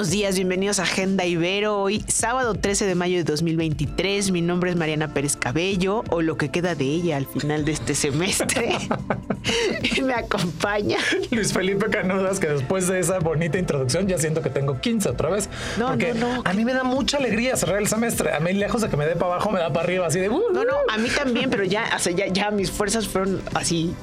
Buenos 0.00 0.12
días, 0.12 0.34
bienvenidos 0.36 0.78
a 0.78 0.84
Agenda 0.84 1.26
Ibero. 1.26 1.82
Hoy, 1.82 2.02
sábado 2.08 2.54
13 2.54 2.86
de 2.86 2.94
mayo 2.94 3.18
de 3.18 3.24
2023. 3.24 4.30
Mi 4.30 4.40
nombre 4.40 4.70
es 4.70 4.76
Mariana 4.76 5.12
Pérez 5.12 5.36
Cabello, 5.36 6.04
o 6.08 6.22
lo 6.22 6.38
que 6.38 6.48
queda 6.50 6.74
de 6.74 6.86
ella 6.86 7.18
al 7.18 7.26
final 7.26 7.66
de 7.66 7.72
este 7.72 7.94
semestre. 7.94 8.78
me 10.02 10.14
acompaña. 10.14 10.96
Luis 11.30 11.52
Felipe 11.52 11.90
Canudas, 11.90 12.40
que 12.40 12.48
después 12.48 12.88
de 12.88 12.98
esa 12.98 13.18
bonita 13.18 13.58
introducción 13.58 14.08
ya 14.08 14.16
siento 14.16 14.40
que 14.40 14.48
tengo 14.48 14.80
15 14.80 15.10
otra 15.10 15.28
vez. 15.28 15.50
No, 15.78 15.88
porque 15.88 16.14
no, 16.14 16.36
no. 16.36 16.42
A 16.46 16.54
mí 16.54 16.64
me 16.64 16.72
da 16.72 16.82
mucha 16.82 17.18
alegría 17.18 17.54
cerrar 17.56 17.76
el 17.78 17.86
semestre. 17.86 18.32
A 18.32 18.40
mí, 18.40 18.54
lejos 18.54 18.80
de 18.80 18.88
que 18.88 18.96
me 18.96 19.04
dé 19.04 19.16
para 19.16 19.34
abajo, 19.34 19.50
me 19.50 19.58
da 19.60 19.70
para 19.70 19.84
arriba, 19.84 20.06
así 20.06 20.18
de. 20.18 20.30
"Uh, 20.30 20.40
No, 20.54 20.64
no, 20.64 20.76
a 20.88 20.96
mí 20.96 21.10
también, 21.10 21.50
pero 21.50 21.62
ya, 21.64 21.90
o 21.94 21.98
sea, 21.98 22.12
ya, 22.14 22.26
ya 22.28 22.50
mis 22.50 22.70
fuerzas 22.70 23.06
fueron 23.06 23.42
así 23.52 23.94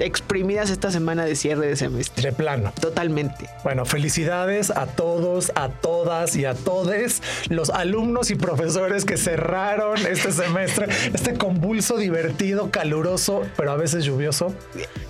exprimidas 0.00 0.70
esta 0.70 0.90
semana 0.90 1.24
de 1.24 1.36
cierre 1.36 1.66
de 1.68 1.76
semestre. 1.76 2.22
De 2.30 2.32
plano. 2.32 2.72
Totalmente. 2.80 3.48
Bueno, 3.62 3.84
felicidades 3.84 4.70
a 4.70 4.86
todos, 4.86 5.52
a 5.54 5.68
todas 5.68 6.36
y 6.36 6.44
a 6.44 6.54
todes 6.54 7.22
los 7.48 7.70
alumnos 7.70 8.30
y 8.30 8.34
profesores 8.34 9.04
que 9.04 9.16
cerraron 9.16 9.98
este 10.06 10.32
semestre, 10.32 10.86
este 11.12 11.34
convulso, 11.34 11.96
divertido, 11.96 12.70
caluroso, 12.70 13.42
pero 13.56 13.72
a 13.72 13.76
veces 13.76 14.04
lluvioso 14.04 14.54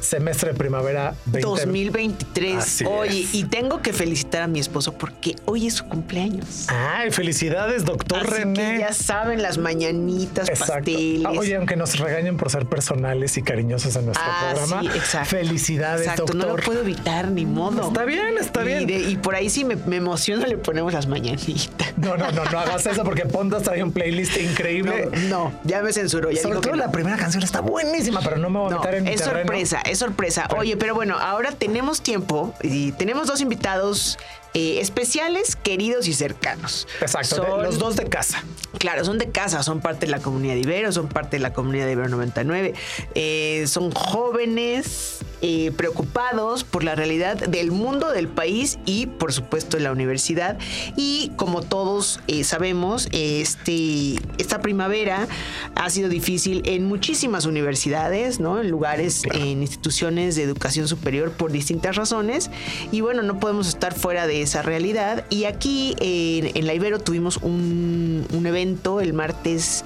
semestre 0.01 0.53
de 0.53 0.59
primavera 0.59 1.15
20. 1.27 1.41
2023. 1.49 2.57
Así 2.57 2.85
Oye, 2.85 3.21
es. 3.23 3.35
y 3.35 3.45
tengo 3.45 3.83
que 3.83 3.93
felicitar 3.93 4.43
a 4.43 4.47
mi 4.47 4.61
esposo 4.61 4.93
porque 4.93 5.37
hoy 5.45 5.67
es 5.67 5.75
su 5.75 5.85
cumpleaños. 5.87 6.67
Ay, 6.69 7.11
felicidades, 7.11 7.85
doctor 7.85 8.21
Así 8.21 8.31
René. 8.31 8.73
que 8.75 8.79
ya 8.81 8.93
saben, 8.93 9.43
las 9.43 9.59
mañanitas, 9.59 10.49
Exacto. 10.49 10.75
pasteles. 10.75 11.25
Ah, 11.27 11.33
Oye, 11.37 11.57
aunque 11.57 11.77
nos 11.77 11.99
regañen 11.99 12.37
por 12.37 12.51
ser 12.51 12.67
personales 12.67 13.37
y 13.37 13.43
cariñosos 13.43 13.95
en 13.97 14.07
nuestro 14.07 14.27
programa, 14.41 14.80
sí, 14.81 14.87
exacto. 14.99 15.31
felicidades, 15.31 16.03
Exacto, 16.03 16.27
no 16.35 16.41
lo 16.41 16.47
doctor. 16.49 16.65
puedo 16.65 16.81
evitar, 16.81 17.29
ni 17.31 17.47
modo. 17.47 17.89
Está 17.89 18.05
bien, 18.05 18.39
está 18.39 18.63
Y 18.63 18.67
bien. 18.67 18.87
de- 18.87 19.11
Y, 19.11 19.17
por 19.17 19.35
ahí 19.35 19.51
sí 19.51 19.65
me, 19.65 19.77
me 19.77 19.97
emociona, 19.97 20.47
le 20.47 20.57
ponemos 20.59 20.93
las 20.93 21.07
mañanitas. 21.07 21.93
No, 21.97 22.17
no, 22.17 22.31
no, 22.33 22.45
no 22.45 22.59
hagas 22.59 22.87
eso 22.87 23.05
porque 23.05 23.27
Pondas 23.27 23.63
trae 23.63 23.83
un 23.83 23.93
playlist 23.93 24.37
increíble. 24.39 25.09
No, 25.29 25.29
no, 25.29 25.53
ya 25.65 25.83
me 25.83 25.93
censuró. 25.93 26.31
Ya 26.31 26.41
Sobre 26.43 26.55
dijo 26.55 26.63
todo 26.63 26.73
que 26.73 26.79
no. 26.79 26.85
la 26.87 26.91
primera 26.93 27.17
canción 27.17 27.43
está 27.43 27.61
buenísima, 27.61 28.21
pero 28.23 28.39
no 28.39 28.49
me 28.51 28.59
voy 28.59 28.73
a 28.73 28.77
meter 28.77 28.95
en 28.95 29.09
es 29.09 29.21
sorpresa, 29.23 29.81
es 29.83 29.99
sorpresa. 29.99 30.49
Oye, 30.57 30.77
pero 30.77 30.95
bueno, 30.95 31.19
ahora 31.19 31.53
tenemos 31.53 32.01
tiempo 32.01 32.55
y 32.63 32.93
tenemos 32.93 33.27
dos 33.27 33.41
invitados 33.41 34.19
eh, 34.55 34.81
especiales, 34.81 35.57
queridos 35.57 36.09
y 36.09 36.13
cercanos. 36.15 36.87
Exacto, 37.01 37.37
de- 37.43 37.49
Son- 37.49 37.63
los 37.63 37.79
dos 37.79 37.97
de 37.97 38.05
casa. 38.09 38.43
Claro, 38.79 39.05
son 39.05 39.19
de 39.19 39.31
casa, 39.31 39.63
son 39.63 39.81
parte 39.81 40.07
de 40.07 40.13
la 40.13 40.21
comunidad 40.21 40.55
de 40.55 40.61
Ibero, 40.61 40.93
son 40.93 41.09
parte 41.09 41.37
de 41.37 41.41
la 41.43 41.53
comunidad 41.53 41.87
de 41.87 41.93
Ibero 41.93 42.09
99. 42.09 42.75
Eh, 43.15 43.65
son 43.67 43.91
jóvenes 43.93 45.19
eh, 45.43 45.73
preocupados 45.77 46.65
por 46.65 46.85
la 46.85 46.95
realidad 46.95 47.37
del 47.37 47.71
mundo, 47.71 48.11
del 48.11 48.29
país 48.29 48.79
y, 48.85 49.07
por 49.07 49.33
supuesto, 49.33 49.77
de 49.77 49.83
la 49.83 49.93
universidad. 49.93 50.59
Y 50.97 51.33
como 51.37 51.63
todos 51.63 52.21
eh, 52.27 52.45
sabemos, 52.45 53.09
este, 53.13 54.17
esta 54.39 54.61
primavera 54.61 55.29
ha 55.75 55.91
sido 55.91 56.09
difícil 56.09 56.63
en 56.65 56.87
muchísimas 56.87 57.47
universidades, 57.47 58.41
¿no? 58.41 58.61
En 58.61 58.71
lugares, 58.71 59.23
en 59.33 59.63
instituciones 59.63 60.37
de 60.37 60.43
educación 60.43 60.89
superior 60.89 61.33
por 61.33 61.53
distintas 61.53 61.97
razones. 61.97 62.51
Y 62.93 63.01
bueno, 63.01 63.23
no 63.23 63.41
podemos 63.41 63.69
estar 63.69 63.95
fuera 63.95 64.27
de 64.27 64.43
esa 64.43 64.63
realidad. 64.63 65.25
Y 65.31 65.45
aquí 65.45 65.97
en, 66.01 66.57
en 66.57 66.67
la 66.67 66.75
Ibero 66.75 66.99
tuvimos 66.99 67.39
un, 67.39 68.27
un 68.33 68.47
evento 68.47 69.01
el 69.01 69.13
martes 69.13 69.85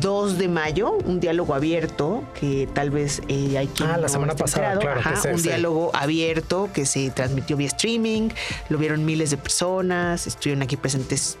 2 0.00 0.38
de 0.38 0.48
mayo, 0.48 0.92
un 1.04 1.20
diálogo 1.20 1.54
abierto 1.54 2.24
que 2.38 2.68
tal 2.72 2.90
vez 2.90 3.22
eh, 3.28 3.56
hay 3.58 3.66
quien 3.68 3.90
Ah, 3.90 3.96
la 3.98 4.08
semana 4.08 4.34
pasada, 4.34 4.78
claro, 4.78 5.00
que 5.08 5.16
se- 5.16 5.32
un 5.32 5.42
diálogo 5.42 5.90
abierto 5.94 6.68
que 6.72 6.86
se 6.86 7.10
transmitió 7.10 7.56
vía 7.56 7.68
streaming, 7.68 8.30
lo 8.68 8.78
vieron 8.78 9.04
miles 9.04 9.30
de 9.30 9.36
personas, 9.36 10.26
estuvieron 10.26 10.62
aquí 10.62 10.76
presentes 10.76 11.38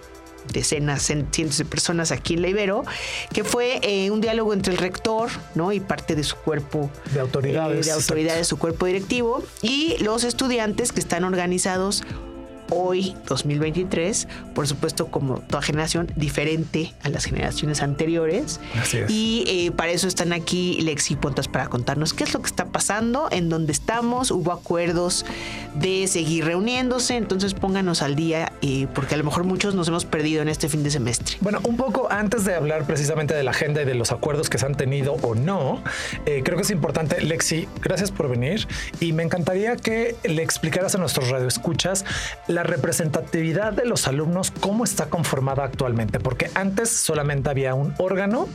decenas, 0.52 1.08
cen- 1.08 1.26
cientos 1.32 1.56
de 1.56 1.64
personas 1.64 2.12
aquí 2.12 2.34
en 2.34 2.42
la 2.42 2.48
Ibero, 2.48 2.84
que 3.32 3.44
fue 3.44 3.78
eh, 3.82 4.10
un 4.10 4.20
diálogo 4.20 4.52
entre 4.52 4.72
el 4.74 4.78
rector, 4.78 5.30
¿no? 5.54 5.72
Y 5.72 5.80
parte 5.80 6.14
de 6.14 6.22
su 6.22 6.36
cuerpo 6.36 6.90
De 7.14 7.20
autoridades, 7.20 7.86
eh, 7.86 7.90
de 7.90 7.94
autoridades, 7.96 8.46
su 8.46 8.58
cuerpo 8.58 8.84
directivo, 8.84 9.42
y 9.62 9.96
los 10.02 10.22
estudiantes 10.22 10.92
que 10.92 11.00
están 11.00 11.24
organizados 11.24 12.04
hoy, 12.70 13.14
2023, 13.26 14.28
por 14.54 14.66
supuesto, 14.66 15.06
como 15.06 15.38
toda 15.40 15.62
generación, 15.62 16.10
diferente 16.16 16.92
a 17.02 17.08
las 17.08 17.24
generaciones 17.24 17.82
anteriores. 17.82 18.60
Así 18.80 18.98
es. 18.98 19.10
Y 19.10 19.44
eh, 19.46 19.70
para 19.72 19.92
eso 19.92 20.08
están 20.08 20.32
aquí 20.32 20.80
Lexi 20.80 21.14
y 21.14 21.16
Pontas 21.16 21.48
para 21.48 21.68
contarnos 21.68 22.14
qué 22.14 22.24
es 22.24 22.34
lo 22.34 22.40
que 22.40 22.46
está 22.46 22.66
pasando, 22.66 23.28
en 23.30 23.48
dónde 23.48 23.72
estamos. 23.72 24.30
Hubo 24.30 24.52
acuerdos 24.52 25.24
de 25.74 26.06
seguir 26.06 26.44
reuniéndose, 26.44 27.16
entonces 27.16 27.54
pónganos 27.54 28.02
al 28.02 28.14
día, 28.14 28.52
eh, 28.62 28.86
porque 28.94 29.14
a 29.14 29.18
lo 29.18 29.24
mejor 29.24 29.44
muchos 29.44 29.74
nos 29.74 29.88
hemos 29.88 30.04
perdido 30.04 30.42
en 30.42 30.48
este 30.48 30.68
fin 30.68 30.82
de 30.82 30.90
semestre. 30.90 31.36
Bueno, 31.40 31.60
un 31.64 31.76
poco 31.76 32.10
antes 32.10 32.44
de 32.44 32.54
hablar 32.54 32.86
precisamente 32.86 33.34
de 33.34 33.42
la 33.42 33.50
agenda 33.50 33.82
y 33.82 33.84
de 33.84 33.94
los 33.94 34.12
acuerdos 34.12 34.50
que 34.50 34.58
se 34.58 34.66
han 34.66 34.74
tenido 34.74 35.14
o 35.22 35.34
no, 35.34 35.82
eh, 36.26 36.42
creo 36.44 36.56
que 36.56 36.62
es 36.62 36.70
importante, 36.70 37.20
Lexi, 37.20 37.68
gracias 37.82 38.10
por 38.10 38.28
venir 38.28 38.66
y 39.00 39.12
me 39.12 39.22
encantaría 39.22 39.76
que 39.76 40.16
le 40.24 40.42
explicaras 40.42 40.94
a 40.94 40.98
nuestros 40.98 41.30
radioescuchas 41.30 42.04
la 42.54 42.62
representatividad 42.62 43.72
de 43.72 43.84
los 43.84 44.06
alumnos, 44.06 44.52
cómo 44.60 44.84
está 44.84 45.06
conformada 45.06 45.64
actualmente, 45.64 46.20
porque 46.20 46.50
antes 46.54 46.90
solamente 46.90 47.50
había 47.50 47.74
un 47.74 47.94
órgano 47.98 48.48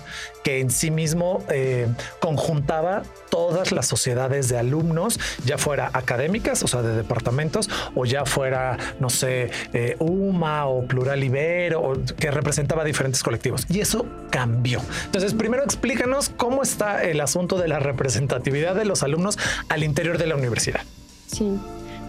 que 0.43 0.59
en 0.59 0.71
sí 0.71 0.89
mismo 0.89 1.43
eh, 1.49 1.87
conjuntaba 2.19 3.03
todas 3.29 3.71
las 3.71 3.87
sociedades 3.87 4.49
de 4.49 4.57
alumnos, 4.57 5.19
ya 5.45 5.57
fuera 5.57 5.89
académicas, 5.93 6.63
o 6.63 6.67
sea, 6.67 6.81
de 6.81 6.95
departamentos, 6.95 7.69
o 7.95 8.05
ya 8.05 8.25
fuera, 8.25 8.77
no 8.99 9.09
sé, 9.09 9.51
eh, 9.73 9.95
UMA 9.99 10.65
o 10.65 10.85
Plural 10.85 11.23
Ibero, 11.23 11.81
o 11.81 11.93
que 12.17 12.31
representaba 12.31 12.83
diferentes 12.83 13.21
colectivos. 13.21 13.65
Y 13.69 13.81
eso 13.81 14.05
cambió. 14.29 14.81
Entonces, 15.05 15.33
primero 15.33 15.63
explícanos 15.63 16.29
cómo 16.29 16.63
está 16.63 17.03
el 17.03 17.21
asunto 17.21 17.57
de 17.57 17.67
la 17.67 17.79
representatividad 17.79 18.75
de 18.75 18.85
los 18.85 19.03
alumnos 19.03 19.37
al 19.67 19.83
interior 19.83 20.17
de 20.17 20.27
la 20.27 20.35
universidad. 20.35 20.81
Sí. 21.27 21.59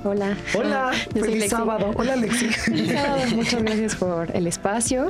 Hola. 0.04 0.34
Hola, 0.56 0.92
Yo 0.92 1.10
soy 1.12 1.22
feliz 1.22 1.34
Lexi. 1.40 1.48
sábado. 1.50 1.90
Hola, 1.94 2.16
Lexi. 2.16 2.46
Feliz 2.48 2.92
sábado. 2.92 3.22
Muchas 3.34 3.62
gracias 3.62 3.94
por 3.96 4.34
el 4.34 4.46
espacio. 4.46 5.08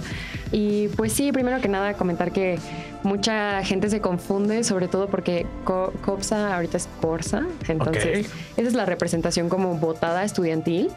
Y 0.52 0.88
pues 0.88 1.12
sí, 1.12 1.30
primero 1.30 1.60
que 1.60 1.68
nada 1.68 1.94
comentar 1.94 2.32
que 2.32 2.58
mucha 3.04 3.62
gente 3.62 3.88
se 3.88 4.00
confunde, 4.00 4.64
sobre 4.64 4.88
todo 4.88 5.06
porque 5.08 5.46
Co- 5.64 5.92
COPSA 6.04 6.54
ahorita 6.56 6.76
es 6.76 6.88
Corsa. 7.00 7.44
Entonces, 7.68 8.28
esa 8.56 8.68
es 8.68 8.74
la 8.74 8.84
representación 8.84 9.48
como 9.48 9.74
votada 9.76 10.24
estudiantil. 10.24 10.90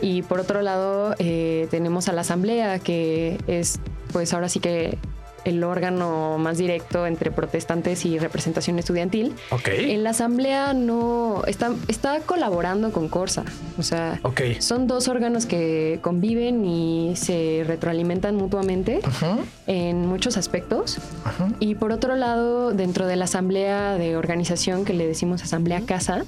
Y 0.00 0.22
por 0.22 0.40
otro 0.40 0.60
lado, 0.62 1.14
eh, 1.18 1.68
tenemos 1.70 2.08
a 2.08 2.12
la 2.12 2.22
asamblea, 2.22 2.78
que 2.80 3.38
es 3.46 3.78
pues 4.12 4.34
ahora 4.34 4.48
sí 4.48 4.58
que 4.58 4.98
el 5.44 5.64
órgano 5.64 6.36
más 6.38 6.58
directo 6.58 7.06
entre 7.06 7.30
protestantes 7.30 8.04
y 8.04 8.18
representación 8.18 8.78
estudiantil. 8.78 9.34
Ok. 9.50 9.68
En 9.68 10.04
la 10.04 10.10
asamblea 10.10 10.72
no 10.74 11.42
está, 11.46 11.70
está 11.88 12.20
colaborando 12.20 12.92
con 12.92 13.08
Corsa. 13.08 13.44
O 13.78 13.82
sea, 13.82 14.18
Ok. 14.22 14.40
son 14.58 14.86
dos 14.86 15.08
órganos 15.08 15.46
que 15.46 15.98
conviven 16.02 16.64
y 16.64 17.14
se 17.16 17.64
retroalimentan 17.66 18.36
mutuamente 18.36 19.00
en 19.66 20.06
muchos 20.06 20.36
aspectos. 20.36 20.98
ujú. 20.98 21.54
Y 21.60 21.74
por 21.74 21.92
otro 21.92 22.16
lado, 22.16 22.72
dentro 22.72 23.06
de 23.06 23.16
la 23.16 23.24
asamblea 23.24 23.96
de 23.96 24.16
organización 24.16 24.84
que 24.84 24.92
le 24.94 25.06
decimos 25.06 25.42
asamblea 25.42 25.80
casa, 25.82 26.24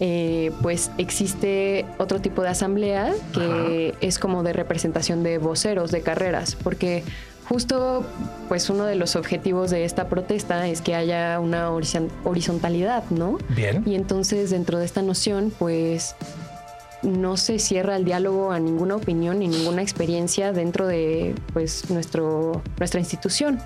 eh, 0.00 0.50
pues 0.62 0.90
existe 0.98 1.84
otro 1.98 2.20
tipo 2.20 2.42
de 2.42 2.48
asamblea 2.48 3.12
que 3.32 3.94
es 4.00 4.18
como 4.18 4.42
de 4.42 4.52
representación 4.52 5.22
de 5.22 5.38
voceros 5.38 5.90
de 5.90 6.00
carreras, 6.02 6.56
porque 6.62 7.02
justo 7.48 8.04
pues 8.48 8.68
uno 8.70 8.84
de 8.84 8.94
los 8.94 9.16
objetivos 9.16 9.70
de 9.70 9.84
esta 9.84 10.08
protesta 10.08 10.66
es 10.68 10.80
que 10.80 10.94
haya 10.94 11.38
una 11.40 11.70
horizon- 11.70 12.10
horizontalidad, 12.24 13.04
¿no? 13.10 13.38
Bien. 13.50 13.82
Y 13.86 13.94
entonces 13.94 14.50
dentro 14.50 14.78
de 14.78 14.84
esta 14.84 15.02
noción 15.02 15.52
pues 15.58 16.14
no 17.02 17.36
se 17.36 17.58
cierra 17.58 17.96
el 17.96 18.04
diálogo 18.04 18.50
a 18.52 18.58
ninguna 18.58 18.96
opinión 18.96 19.38
ni 19.40 19.48
ninguna 19.48 19.82
experiencia 19.82 20.52
dentro 20.52 20.86
de 20.86 21.34
pues 21.52 21.90
nuestro, 21.90 22.62
nuestra 22.78 23.00
institución. 23.00 23.60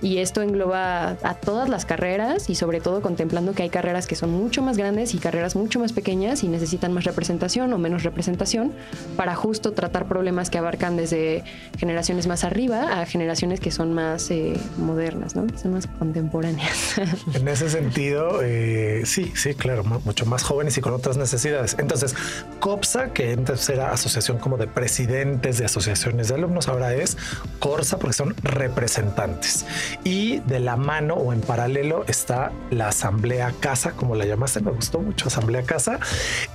Y 0.00 0.18
esto 0.18 0.42
engloba 0.42 1.16
a 1.22 1.34
todas 1.34 1.68
las 1.68 1.84
carreras 1.84 2.50
y 2.50 2.54
sobre 2.54 2.80
todo 2.80 3.02
contemplando 3.02 3.52
que 3.52 3.64
hay 3.64 3.70
carreras 3.70 4.06
que 4.06 4.14
son 4.14 4.30
mucho 4.30 4.62
más 4.62 4.76
grandes 4.76 5.14
y 5.14 5.18
carreras 5.18 5.56
mucho 5.56 5.80
más 5.80 5.92
pequeñas 5.92 6.42
y 6.44 6.48
necesitan 6.48 6.92
más 6.92 7.04
representación 7.04 7.72
o 7.72 7.78
menos 7.78 8.04
representación 8.04 8.72
para 9.16 9.34
justo 9.34 9.72
tratar 9.72 10.06
problemas 10.06 10.50
que 10.50 10.58
abarcan 10.58 10.96
desde 10.96 11.44
generaciones 11.78 12.26
más 12.26 12.44
arriba 12.44 13.00
a 13.00 13.06
generaciones 13.06 13.60
que 13.60 13.70
son 13.70 13.92
más 13.92 14.30
eh, 14.30 14.54
modernas, 14.76 15.34
¿no? 15.34 15.46
son 15.60 15.72
más 15.72 15.86
contemporáneas. 15.86 16.96
En 17.34 17.46
ese 17.46 17.70
sentido, 17.70 18.40
eh, 18.42 19.02
sí, 19.04 19.32
sí, 19.34 19.54
claro, 19.54 19.84
mucho 19.84 20.26
más 20.26 20.42
jóvenes 20.42 20.76
y 20.78 20.80
con 20.80 20.92
otras 20.92 21.16
necesidades. 21.16 21.76
Entonces, 21.78 22.14
COPSA, 22.60 23.12
que 23.12 23.32
antes 23.32 23.68
era 23.68 23.92
asociación 23.92 24.38
como 24.38 24.56
de 24.56 24.66
presidentes 24.66 25.58
de 25.58 25.64
asociaciones 25.64 26.28
de 26.28 26.34
alumnos, 26.34 26.68
ahora 26.68 26.94
es 26.94 27.16
CORSA 27.58 27.98
porque 27.98 28.14
son 28.14 28.34
representantes. 28.42 29.64
Y 30.04 30.38
de 30.40 30.60
la 30.60 30.76
mano 30.76 31.14
o 31.14 31.32
en 31.32 31.40
paralelo 31.40 32.04
está 32.06 32.52
la 32.70 32.88
Asamblea 32.88 33.52
Casa, 33.60 33.92
como 33.92 34.14
la 34.14 34.24
llamaste, 34.24 34.60
me 34.60 34.70
gustó 34.70 35.00
mucho 35.00 35.28
Asamblea 35.28 35.62
Casa. 35.62 35.98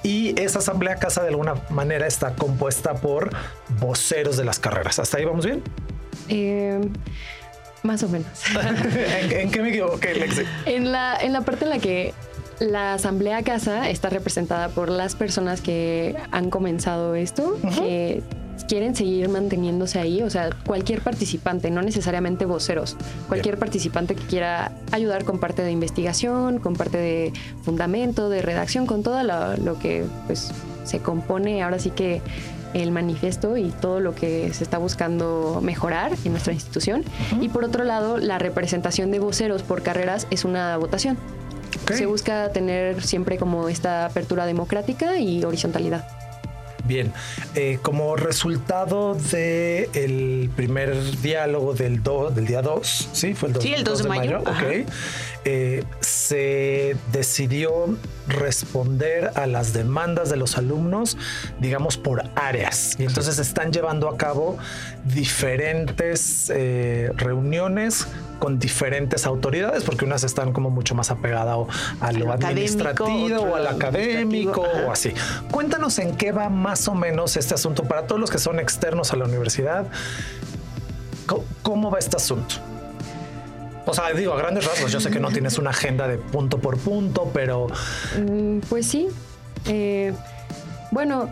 Y 0.03 0.39
esa 0.39 0.59
Asamblea 0.59 0.95
Casa 0.95 1.21
de 1.21 1.29
alguna 1.29 1.55
manera 1.69 2.07
está 2.07 2.35
compuesta 2.35 2.95
por 2.95 3.29
voceros 3.79 4.37
de 4.37 4.45
las 4.45 4.59
carreras. 4.59 4.99
¿Hasta 4.99 5.17
ahí 5.17 5.25
vamos 5.25 5.45
bien? 5.45 5.61
Eh, 6.29 6.79
más 7.83 8.03
o 8.03 8.09
menos. 8.09 8.27
¿En, 9.31 9.51
qué 9.51 9.61
me 9.61 9.69
equivoqué, 9.69 10.15
Lexi? 10.15 10.43
En 10.65 10.91
la, 10.91 11.17
en 11.17 11.33
la 11.33 11.41
parte 11.41 11.65
en 11.65 11.69
la 11.69 11.79
que 11.79 12.13
la 12.59 12.93
Asamblea 12.93 13.43
Casa 13.43 13.89
está 13.89 14.09
representada 14.09 14.69
por 14.69 14.89
las 14.89 15.15
personas 15.15 15.61
que 15.61 16.15
han 16.31 16.49
comenzado 16.49 17.15
esto, 17.15 17.57
que 17.77 18.23
quieren 18.67 18.95
seguir 18.95 19.29
manteniéndose 19.29 19.99
ahí, 19.99 20.21
o 20.21 20.29
sea, 20.29 20.49
cualquier 20.65 21.01
participante, 21.01 21.69
no 21.71 21.81
necesariamente 21.81 22.45
voceros, 22.45 22.95
cualquier 23.27 23.57
participante 23.57 24.15
que 24.15 24.23
quiera 24.23 24.71
ayudar 24.91 25.23
con 25.23 25.39
parte 25.39 25.61
de 25.61 25.71
investigación, 25.71 26.59
con 26.59 26.75
parte 26.75 26.97
de 26.97 27.33
fundamento, 27.63 28.29
de 28.29 28.41
redacción, 28.41 28.85
con 28.85 29.03
todo 29.03 29.23
lo, 29.23 29.79
que 29.79 30.05
pues 30.27 30.51
se 30.83 30.99
compone 30.99 31.63
ahora 31.63 31.79
sí 31.79 31.89
que 31.89 32.21
el 32.73 32.91
manifiesto 32.91 33.55
y 33.57 33.69
todo 33.69 33.99
lo 33.99 34.15
que 34.15 34.51
se 34.53 34.63
está 34.63 34.77
buscando 34.79 35.59
mejorar 35.61 36.11
en 36.25 36.31
nuestra 36.31 36.53
institución. 36.53 37.03
Y 37.39 37.49
por 37.49 37.63
otro 37.63 37.83
lado, 37.83 38.17
la 38.17 38.39
representación 38.39 39.11
de 39.11 39.19
voceros 39.19 39.61
por 39.61 39.83
carreras 39.83 40.27
es 40.31 40.43
una 40.43 40.75
votación. 40.77 41.17
Se 41.93 42.05
busca 42.05 42.51
tener 42.51 43.03
siempre 43.03 43.37
como 43.37 43.69
esta 43.69 44.05
apertura 44.05 44.45
democrática 44.45 45.19
y 45.19 45.43
horizontalidad. 45.43 46.22
Bien, 46.85 47.13
eh, 47.55 47.79
como 47.81 48.15
resultado 48.17 49.15
del 49.15 49.89
el 49.93 50.49
primer 50.55 51.21
diálogo 51.21 51.73
del, 51.73 52.01
del 52.03 52.45
día 52.45 52.61
2, 52.61 53.09
¿sí? 53.13 53.33
Fue 53.33 53.47
el 53.47 53.53
2, 53.53 53.63
sí, 53.63 53.73
el 53.73 53.83
2, 53.83 54.03
de, 54.03 54.09
mayo. 54.09 54.39
ok. 54.39 54.85
Eh, 55.45 55.83
se 56.27 56.95
decidió 57.11 57.97
responder 58.27 59.31
a 59.35 59.45
las 59.45 59.73
demandas 59.73 60.29
de 60.29 60.37
los 60.37 60.57
alumnos, 60.57 61.17
digamos, 61.59 61.97
por 61.97 62.23
áreas. 62.35 62.95
Y 62.97 63.03
entonces 63.03 63.39
están 63.39 63.73
llevando 63.73 64.07
a 64.07 64.17
cabo 64.17 64.57
diferentes 65.03 66.49
eh, 66.53 67.11
reuniones 67.15 68.07
con 68.39 68.59
diferentes 68.59 69.25
autoridades, 69.25 69.83
porque 69.83 70.05
unas 70.05 70.23
están 70.23 70.53
como 70.53 70.69
mucho 70.69 70.95
más 70.95 71.11
apegadas 71.11 71.67
a, 71.99 72.11
lo, 72.13 72.31
administrativo 72.31 73.41
o 73.41 73.55
al 73.55 73.67
académico 73.67 74.61
o 74.61 74.91
así. 74.91 75.13
Cuéntanos 75.51 75.99
en 75.99 76.15
qué 76.15 76.31
va 76.31 76.49
más 76.49 76.87
o 76.87 76.95
menos 76.95 77.35
este 77.37 77.53
asunto 77.53 77.83
para 77.83 78.07
todos 78.07 78.19
los 78.19 78.31
que 78.31 78.39
son 78.39 78.59
externos 78.59 79.11
a 79.11 79.17
la 79.17 79.25
universidad. 79.25 79.85
¿Cómo, 81.61 81.89
va 81.89 81.99
este 81.99 82.17
asunto? 82.17 82.55
O 83.85 83.93
sea, 83.93 84.11
digo, 84.13 84.33
a 84.33 84.37
grandes 84.37 84.65
rasgos, 84.65 84.91
yo 84.91 84.99
sé 84.99 85.09
que 85.11 85.19
no 85.19 85.29
tienes 85.29 85.57
una 85.57 85.71
agenda 85.71 86.07
de 86.07 86.17
punto 86.17 86.57
por 86.57 86.77
punto, 86.77 87.29
pero... 87.33 87.67
Mm, 88.17 88.59
pues 88.69 88.87
sí. 88.87 89.07
Eh, 89.67 90.13
bueno, 90.91 91.29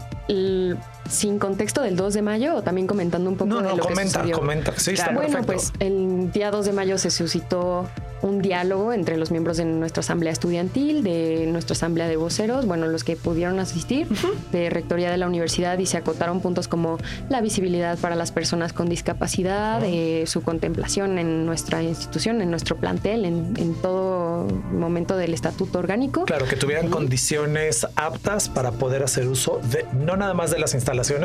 sin 1.10 1.40
contexto 1.40 1.82
del 1.82 1.96
2 1.96 2.14
de 2.14 2.22
mayo 2.22 2.56
o 2.56 2.62
también 2.62 2.88
comentando 2.88 3.30
un 3.30 3.38
poco 3.38 3.50
no, 3.50 3.62
de 3.62 3.70
no, 3.70 3.78
lo 3.78 3.84
comenta, 3.84 4.24
que 4.24 4.32
comenta. 4.32 4.74
Sí, 4.78 4.92
está 4.92 5.12
bueno, 5.12 5.42
pues 5.44 5.74
el 5.80 6.32
día 6.32 6.52
2 6.52 6.66
de 6.66 6.74
mayo 6.74 6.98
se 6.98 7.12
suscitó 7.12 7.88
un 8.22 8.42
diálogo 8.42 8.94
entre 8.94 9.18
los 9.18 9.32
miembros 9.32 9.58
de 9.58 9.66
nuestra 9.66 10.02
asamblea 10.02 10.32
estudiantil, 10.32 11.04
de 11.04 11.48
nuestra 11.48 11.74
asamblea 11.74 12.08
de 12.08 12.16
voceros, 12.16 12.66
bueno, 12.66 12.88
los 12.88 13.04
que 13.04 13.16
pudieron 13.16 13.60
asistir, 13.60 14.08
de 14.52 14.70
rectoría 14.70 15.12
de 15.12 15.18
la 15.18 15.28
universidad 15.28 15.78
y 15.80 15.86
se 15.86 15.98
acotaron 15.98 16.42
puntos 16.42 16.68
como 16.68 16.98
la 17.30 17.42
visibilidad 17.42 17.98
para 17.98 18.16
las 18.16 18.32
personas 18.32 18.74
con 18.74 18.90
discapacidad, 18.90 19.82
eh, 19.84 20.26
su 20.28 20.42
contemplación 20.42 21.18
en 21.18 21.46
nuestra 21.46 21.82
institución, 21.82 22.42
en 22.42 22.52
nuestro 22.52 22.78
plantel, 22.78 23.26
en, 23.26 23.72
todo 23.82 24.48
momento 24.72 25.16
del 25.16 25.34
estatuto 25.34 25.80
orgánico. 25.80 26.26
Claro, 26.26 26.46
que 26.46 26.56
tuvieran 26.56 26.90
condiciones 26.90 27.88
aptas 27.96 28.50
para 28.50 28.72
poder 28.72 29.02
hacer 29.02 29.28
uso 29.28 29.60
de 29.72 29.86
no 29.94 30.18
nada 30.18 30.34
más 30.34 30.52
de 30.52 30.60
las 30.60 30.76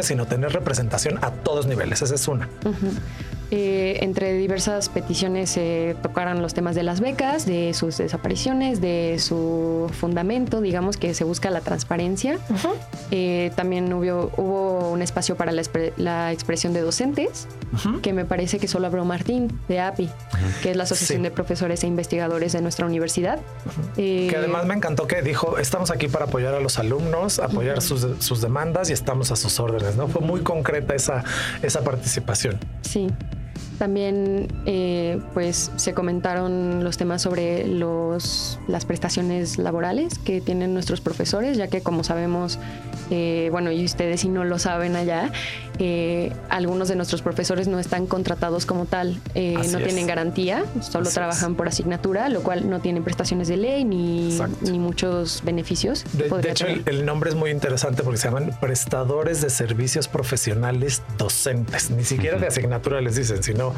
sino 0.06 0.26
tener 0.26 0.52
representación 0.52 1.18
a 1.22 1.30
todos 1.30 1.66
niveles. 1.66 2.02
Esa 2.02 2.14
es 2.14 2.28
una. 2.28 2.48
Eh, 3.52 3.98
entre 4.02 4.32
diversas 4.34 4.88
peticiones 4.88 5.50
se 5.50 5.94
tocaron 6.02 6.42
los 6.42 6.52
temas 6.52 6.74
de 6.74 6.82
las 6.82 7.00
becas, 7.00 7.46
de 7.46 7.74
sus 7.74 7.96
desapariciones, 7.98 8.80
de 8.80 9.18
su 9.20 9.88
fundamento, 10.00 10.60
digamos 10.60 10.96
que 10.96 11.14
se 11.14 11.22
busca 11.22 11.50
la 11.50 11.60
transparencia. 11.60 12.38
Eh, 13.12 13.52
también 13.54 13.92
hubo, 13.92 14.32
hubo, 14.36 14.90
un 14.90 15.00
espacio 15.00 15.36
para 15.36 15.52
la, 15.52 16.32
expresión 16.32 16.72
de 16.72 16.80
docentes, 16.80 17.46
que 18.02 18.12
me 18.12 18.24
parece 18.24 18.58
que 18.58 18.66
solo 18.66 18.88
habló 18.88 19.04
Martín 19.04 19.60
de 19.68 19.80
API, 19.80 20.10
que 20.62 20.72
es 20.72 20.76
la 20.76 20.82
Asociación 20.82 21.22
de 21.22 21.30
Profesores 21.30 21.84
e 21.84 21.86
Investigadores 21.86 22.52
de 22.52 22.62
nuestra 22.62 22.84
universidad. 22.84 23.38
que 23.94 24.34
además 24.36 24.66
me 24.66 24.74
encantó 24.74 25.06
que 25.06 25.22
dijo, 25.22 25.58
estamos 25.58 25.92
aquí 25.92 26.08
para 26.08 26.24
apoyar 26.24 26.54
a 26.54 26.60
los 26.60 26.78
alumnos, 26.80 27.38
apoyar 27.38 27.80
sus, 27.80 28.06
sus, 28.18 28.40
demandas 28.40 28.90
y 28.90 28.92
estamos 28.92 29.30
a 29.30 29.36
sus 29.36 29.58
órdenes, 29.60 29.96
¿no? 29.96 30.08
Fue 30.08 30.20
muy 30.20 30.40
concreta 30.40 30.94
esa, 30.94 31.24
esa 31.62 31.82
participación. 31.82 32.58
Sí. 32.82 33.08
También 33.78 34.48
eh, 34.64 35.20
pues 35.34 35.70
se 35.76 35.92
comentaron 35.92 36.82
los 36.82 36.96
temas 36.96 37.22
sobre 37.22 37.66
los, 37.66 38.58
las 38.68 38.84
prestaciones 38.84 39.58
laborales 39.58 40.18
que 40.18 40.40
tienen 40.40 40.72
nuestros 40.72 41.00
profesores, 41.00 41.56
ya 41.58 41.68
que 41.68 41.82
como 41.82 42.02
sabemos, 42.02 42.58
eh, 43.10 43.48
bueno, 43.52 43.70
y 43.70 43.84
ustedes 43.84 44.20
si 44.20 44.28
no 44.28 44.44
lo 44.44 44.58
saben 44.58 44.96
allá, 44.96 45.30
eh, 45.78 46.32
algunos 46.48 46.88
de 46.88 46.96
nuestros 46.96 47.22
profesores 47.22 47.68
no 47.68 47.78
están 47.78 48.06
contratados 48.06 48.66
como 48.66 48.86
tal, 48.86 49.20
no 49.34 49.78
tienen 49.78 50.06
garantía, 50.06 50.64
solo 50.80 51.08
trabajan 51.10 51.54
por 51.54 51.68
asignatura, 51.68 52.28
lo 52.28 52.42
cual 52.42 52.68
no 52.68 52.80
tienen 52.80 53.04
prestaciones 53.04 53.48
de 53.48 53.56
ley 53.56 53.84
ni, 53.84 54.38
ni 54.62 54.78
muchos 54.78 55.42
beneficios. 55.44 56.04
De, 56.12 56.50
hecho, 56.50 56.66
el, 56.66 57.04
nombre 57.04 57.30
es 57.30 57.36
muy 57.36 57.50
interesante 57.50 58.02
porque 58.02 58.18
se 58.18 58.28
llaman 58.28 58.52
prestadores 58.60 59.40
de 59.40 59.50
servicios 59.50 60.08
profesionales 60.08 61.02
docentes, 61.18 61.90
ni 61.90 62.04
siquiera 62.04 62.38
de 62.38 62.46
asignatura 62.46 63.00
les 63.00 63.16
dicen, 63.16 63.42
sino 63.42 63.74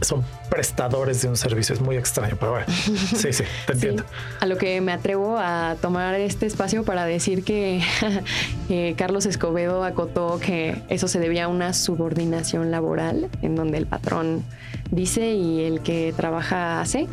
son 0.00 0.24
prestadores 0.50 1.22
de 1.22 1.28
un 1.28 1.36
servicio. 1.36 1.74
Es 1.74 1.80
muy 1.80 1.96
extraño, 1.96 2.36
pero 2.38 2.52
bueno, 2.52 2.66
sí, 3.16 3.32
sí, 3.32 3.44
te 3.66 3.72
entiendo. 3.72 4.04
a 4.40 4.46
lo 4.46 4.56
que 4.56 4.80
me 4.80 4.92
atrevo 4.92 5.38
a 5.38 5.76
tomar 5.80 6.14
este 6.14 6.46
espacio 6.46 6.84
para 6.84 7.04
decir 7.04 7.44
que 7.44 7.82
Carlos 8.96 9.26
Escobedo 9.26 9.84
acotó 9.84 10.38
que 10.38 10.82
eso 10.88 11.06
se 11.06 11.20
debía 11.20 11.44
a 11.44 11.48
una 11.48 11.72
subordinación 11.74 12.70
laboral 12.70 13.28
en 13.42 13.56
donde 13.56 13.78
el 13.78 13.86
patrón 13.86 14.42
dice 14.90 15.32
y 15.32 15.64
el 15.64 15.80
que 15.80 16.14
trabaja 16.16 16.80
hace, 16.80 17.06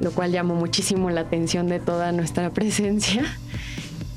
lo 0.00 0.10
cual 0.12 0.32
llamó 0.32 0.54
muchísimo 0.54 1.10
la 1.10 1.22
atención 1.22 1.68
de 1.68 1.80
toda 1.80 2.12
nuestra 2.12 2.50
presencia. 2.54 3.24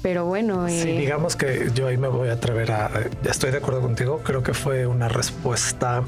Pero 0.02 0.26
bueno. 0.26 0.68
Sí, 0.68 0.90
eh, 0.90 0.98
digamos 0.98 1.36
que 1.36 1.70
yo 1.76 1.88
ahí 1.88 1.98
me 1.98 2.08
voy 2.08 2.30
a 2.30 2.34
atrever 2.34 2.72
a. 2.72 2.90
Estoy 3.24 3.52
de 3.52 3.58
acuerdo 3.58 3.82
contigo. 3.82 4.22
Creo 4.24 4.42
que 4.42 4.54
fue 4.54 4.88
una 4.88 5.08
respuesta 5.08 6.04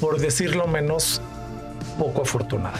por 0.00 0.20
decirlo 0.20 0.66
menos, 0.66 1.22
poco 1.98 2.22
afortunada. 2.22 2.78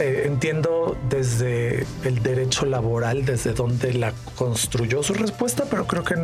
Eh, 0.00 0.22
entiendo 0.24 0.96
desde 1.10 1.86
el 2.04 2.22
derecho 2.22 2.64
laboral, 2.64 3.26
desde 3.26 3.52
donde 3.52 3.92
la 3.92 4.14
construyó 4.34 5.02
su 5.02 5.12
respuesta, 5.12 5.64
pero 5.68 5.86
creo 5.86 6.02
que 6.04 6.14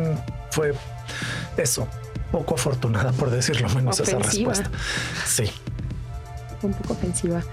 fue 0.49 0.73
eso, 1.57 1.87
poco 2.31 2.55
afortunada, 2.55 3.11
por 3.11 3.29
decirlo 3.29 3.69
menos, 3.69 3.99
esa 3.99 4.17
respuesta. 4.17 4.71
Sí. 5.27 5.43
Un 6.63 6.73
poco 6.73 6.93
ofensiva. 6.93 7.43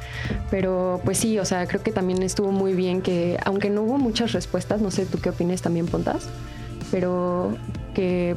Pero 0.51 1.03
pues 1.05 1.19
sí, 1.19 1.39
o 1.39 1.45
sea, 1.45 1.67
creo 1.67 1.83
que 1.83 1.93
también 1.93 2.23
estuvo 2.23 2.53
muy 2.53 2.73
bien 2.73 3.03
que, 3.03 3.39
aunque 3.45 3.69
no 3.69 3.83
hubo 3.83 3.99
muchas 3.99 4.33
respuestas, 4.33 4.81
no 4.81 4.91
sé 4.91 5.05
tú 5.05 5.21
qué 5.21 5.29
opinas 5.29 5.61
también, 5.61 5.85
Pontas, 5.85 6.25
pero 6.91 7.55
que 7.93 8.35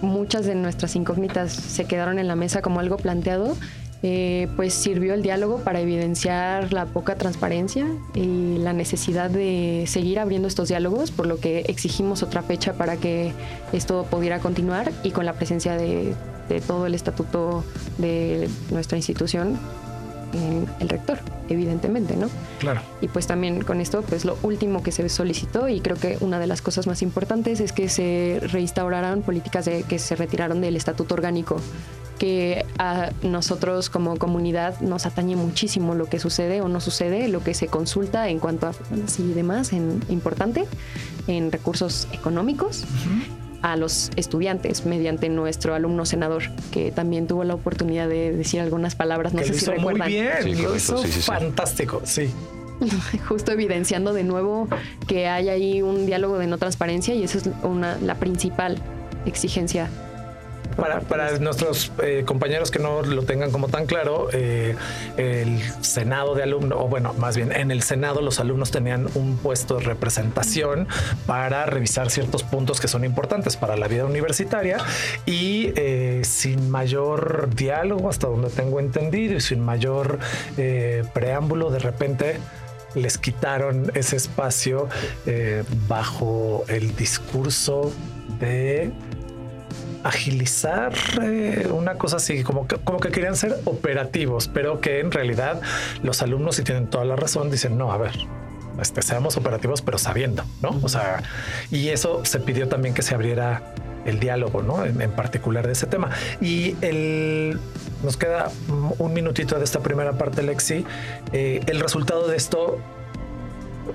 muchas 0.00 0.46
de 0.46 0.54
nuestras 0.54 0.94
incógnitas 0.94 1.52
se 1.52 1.86
quedaron 1.86 2.20
en 2.20 2.28
la 2.28 2.36
mesa 2.36 2.62
como 2.62 2.78
algo 2.78 2.98
planteado, 2.98 3.56
eh, 4.02 4.48
pues 4.56 4.74
sirvió 4.74 5.14
el 5.14 5.22
diálogo 5.22 5.58
para 5.58 5.80
evidenciar 5.80 6.72
la 6.72 6.86
poca 6.86 7.16
transparencia 7.16 7.86
y 8.14 8.58
la 8.58 8.72
necesidad 8.72 9.30
de 9.30 9.84
seguir 9.86 10.18
abriendo 10.18 10.48
estos 10.48 10.68
diálogos, 10.68 11.10
por 11.10 11.26
lo 11.26 11.40
que 11.40 11.60
exigimos 11.68 12.22
otra 12.22 12.42
fecha 12.42 12.74
para 12.74 12.96
que 12.96 13.32
esto 13.72 14.06
pudiera 14.10 14.38
continuar 14.38 14.92
y 15.02 15.12
con 15.12 15.24
la 15.24 15.32
presencia 15.32 15.76
de, 15.76 16.14
todo 16.66 16.86
el 16.86 16.94
estatuto 16.94 17.64
de 17.98 18.48
nuestra 18.70 18.96
institución 18.96 19.58
el 20.80 20.88
rector, 20.88 21.18
evidentemente, 21.48 22.14
¿no? 22.14 22.28
Claro. 22.58 22.82
Y 23.00 23.08
pues 23.08 23.26
también 23.26 23.62
con 23.62 23.80
esto, 23.80 24.02
pues 24.02 24.26
lo 24.26 24.36
último 24.42 24.82
que 24.82 24.92
se 24.92 25.08
solicitó 25.08 25.68
y 25.68 25.80
creo 25.80 25.96
que 25.96 26.18
una 26.20 26.38
de 26.38 26.46
las 26.46 26.60
cosas 26.60 26.86
más 26.86 27.00
importantes 27.00 27.60
es 27.60 27.72
que 27.72 27.88
se 27.88 28.40
reinstauraran 28.42 29.22
políticas 29.22 29.64
de, 29.64 29.82
que 29.84 29.98
se 29.98 30.14
retiraron 30.14 30.60
del 30.60 30.76
estatuto 30.76 31.14
orgánico 31.14 31.56
que 32.18 32.64
a 32.78 33.10
nosotros 33.22 33.90
como 33.90 34.16
comunidad 34.16 34.80
nos 34.80 35.06
atañe 35.06 35.36
muchísimo 35.36 35.94
lo 35.94 36.06
que 36.06 36.18
sucede 36.18 36.60
o 36.60 36.68
no 36.68 36.80
sucede, 36.80 37.28
lo 37.28 37.42
que 37.42 37.54
se 37.54 37.66
consulta 37.68 38.28
en 38.28 38.38
cuanto 38.38 38.66
a 38.66 38.72
y 39.18 39.32
demás, 39.32 39.72
en, 39.72 40.02
importante, 40.08 40.66
en 41.26 41.52
recursos 41.52 42.08
económicos. 42.12 42.84
a 43.62 43.74
los 43.74 44.10
estudiantes 44.16 44.86
mediante 44.86 45.28
nuestro 45.28 45.74
alumno 45.74 46.04
senador, 46.04 46.44
que 46.70 46.92
también 46.92 47.26
tuvo 47.26 47.42
la 47.42 47.54
oportunidad 47.54 48.08
de 48.08 48.32
decir 48.32 48.60
algunas 48.60 48.94
palabras, 48.94 49.32
no 49.32 49.40
que 49.40 49.46
sé 49.46 49.52
lo 49.52 49.58
si 49.58 49.64
hizo 49.64 49.72
recuerdan. 49.72 50.08
Muy 50.08 50.20
bien, 50.20 50.32
Sí, 50.42 50.50
lo 50.50 50.68
correcto, 50.68 50.76
hizo 50.76 50.98
sí, 50.98 51.06
sí, 51.06 51.12
sí. 51.14 51.22
fantástico, 51.22 52.02
sí. 52.04 52.30
justo 53.28 53.52
evidenciando 53.52 54.12
de 54.12 54.24
nuevo 54.24 54.68
que 55.06 55.26
hay 55.26 55.48
ahí 55.48 55.82
un 55.82 56.06
diálogo 56.06 56.38
de 56.38 56.46
no 56.46 56.58
transparencia 56.58 57.14
y 57.14 57.22
esa 57.24 57.38
es 57.38 57.50
una, 57.62 57.96
la 57.98 58.16
principal 58.16 58.78
exigencia. 59.24 59.88
Para, 60.76 61.00
para 61.00 61.38
nuestros 61.38 61.90
eh, 62.02 62.24
compañeros 62.26 62.70
que 62.70 62.78
no 62.78 63.00
lo 63.02 63.22
tengan 63.22 63.50
como 63.50 63.68
tan 63.68 63.86
claro, 63.86 64.28
eh, 64.32 64.76
el 65.16 65.62
Senado 65.82 66.34
de 66.34 66.42
alumnos, 66.42 66.78
o 66.80 66.88
bueno, 66.88 67.14
más 67.14 67.36
bien 67.36 67.50
en 67.50 67.70
el 67.70 67.82
Senado 67.82 68.20
los 68.20 68.40
alumnos 68.40 68.70
tenían 68.70 69.08
un 69.14 69.38
puesto 69.38 69.78
de 69.78 69.84
representación 69.84 70.86
para 71.26 71.64
revisar 71.64 72.10
ciertos 72.10 72.42
puntos 72.42 72.80
que 72.80 72.88
son 72.88 73.04
importantes 73.04 73.56
para 73.56 73.76
la 73.76 73.88
vida 73.88 74.04
universitaria 74.04 74.76
y 75.24 75.72
eh, 75.76 76.20
sin 76.24 76.70
mayor 76.70 77.54
diálogo, 77.54 78.10
hasta 78.10 78.26
donde 78.26 78.50
tengo 78.50 78.78
entendido, 78.78 79.34
y 79.34 79.40
sin 79.40 79.60
mayor 79.60 80.18
preámbulo, 81.14 81.70
de 81.70 81.78
repente 81.78 82.36
les 82.94 83.18
quitaron 83.18 83.90
ese 83.94 84.16
espacio 84.16 84.88
bajo 85.88 86.64
el 86.68 86.94
discurso 86.96 87.92
de 88.40 88.92
agilizar 90.06 90.92
eh, 91.22 91.68
una 91.70 91.94
cosa 91.94 92.16
así, 92.16 92.42
como 92.42 92.66
que, 92.66 92.76
como 92.76 93.00
que 93.00 93.10
querían 93.10 93.36
ser 93.36 93.56
operativos, 93.64 94.48
pero 94.48 94.80
que 94.80 95.00
en 95.00 95.10
realidad 95.10 95.60
los 96.02 96.22
alumnos, 96.22 96.56
si 96.56 96.62
tienen 96.62 96.86
toda 96.86 97.04
la 97.04 97.16
razón, 97.16 97.50
dicen, 97.50 97.76
no, 97.76 97.92
a 97.92 97.96
ver, 97.96 98.12
este, 98.80 99.02
seamos 99.02 99.36
operativos, 99.36 99.82
pero 99.82 99.98
sabiendo, 99.98 100.44
¿no? 100.62 100.78
O 100.82 100.88
sea, 100.88 101.22
y 101.70 101.88
eso 101.88 102.24
se 102.24 102.40
pidió 102.40 102.68
también 102.68 102.94
que 102.94 103.02
se 103.02 103.14
abriera 103.14 103.74
el 104.04 104.20
diálogo, 104.20 104.62
¿no? 104.62 104.84
En, 104.84 105.10
particular 105.10 105.66
de 105.66 105.72
ese 105.72 105.86
tema. 105.86 106.10
Y 106.40 106.76
el, 106.82 107.58
nos 108.04 108.16
queda 108.16 108.50
un 108.98 109.12
minutito 109.12 109.58
de 109.58 109.64
esta 109.64 109.80
primera 109.80 110.12
parte, 110.12 110.42
Lexi. 110.42 110.84
Eh, 111.32 111.60
el 111.66 111.80
resultado 111.80 112.28
de 112.28 112.36
esto 112.36 112.78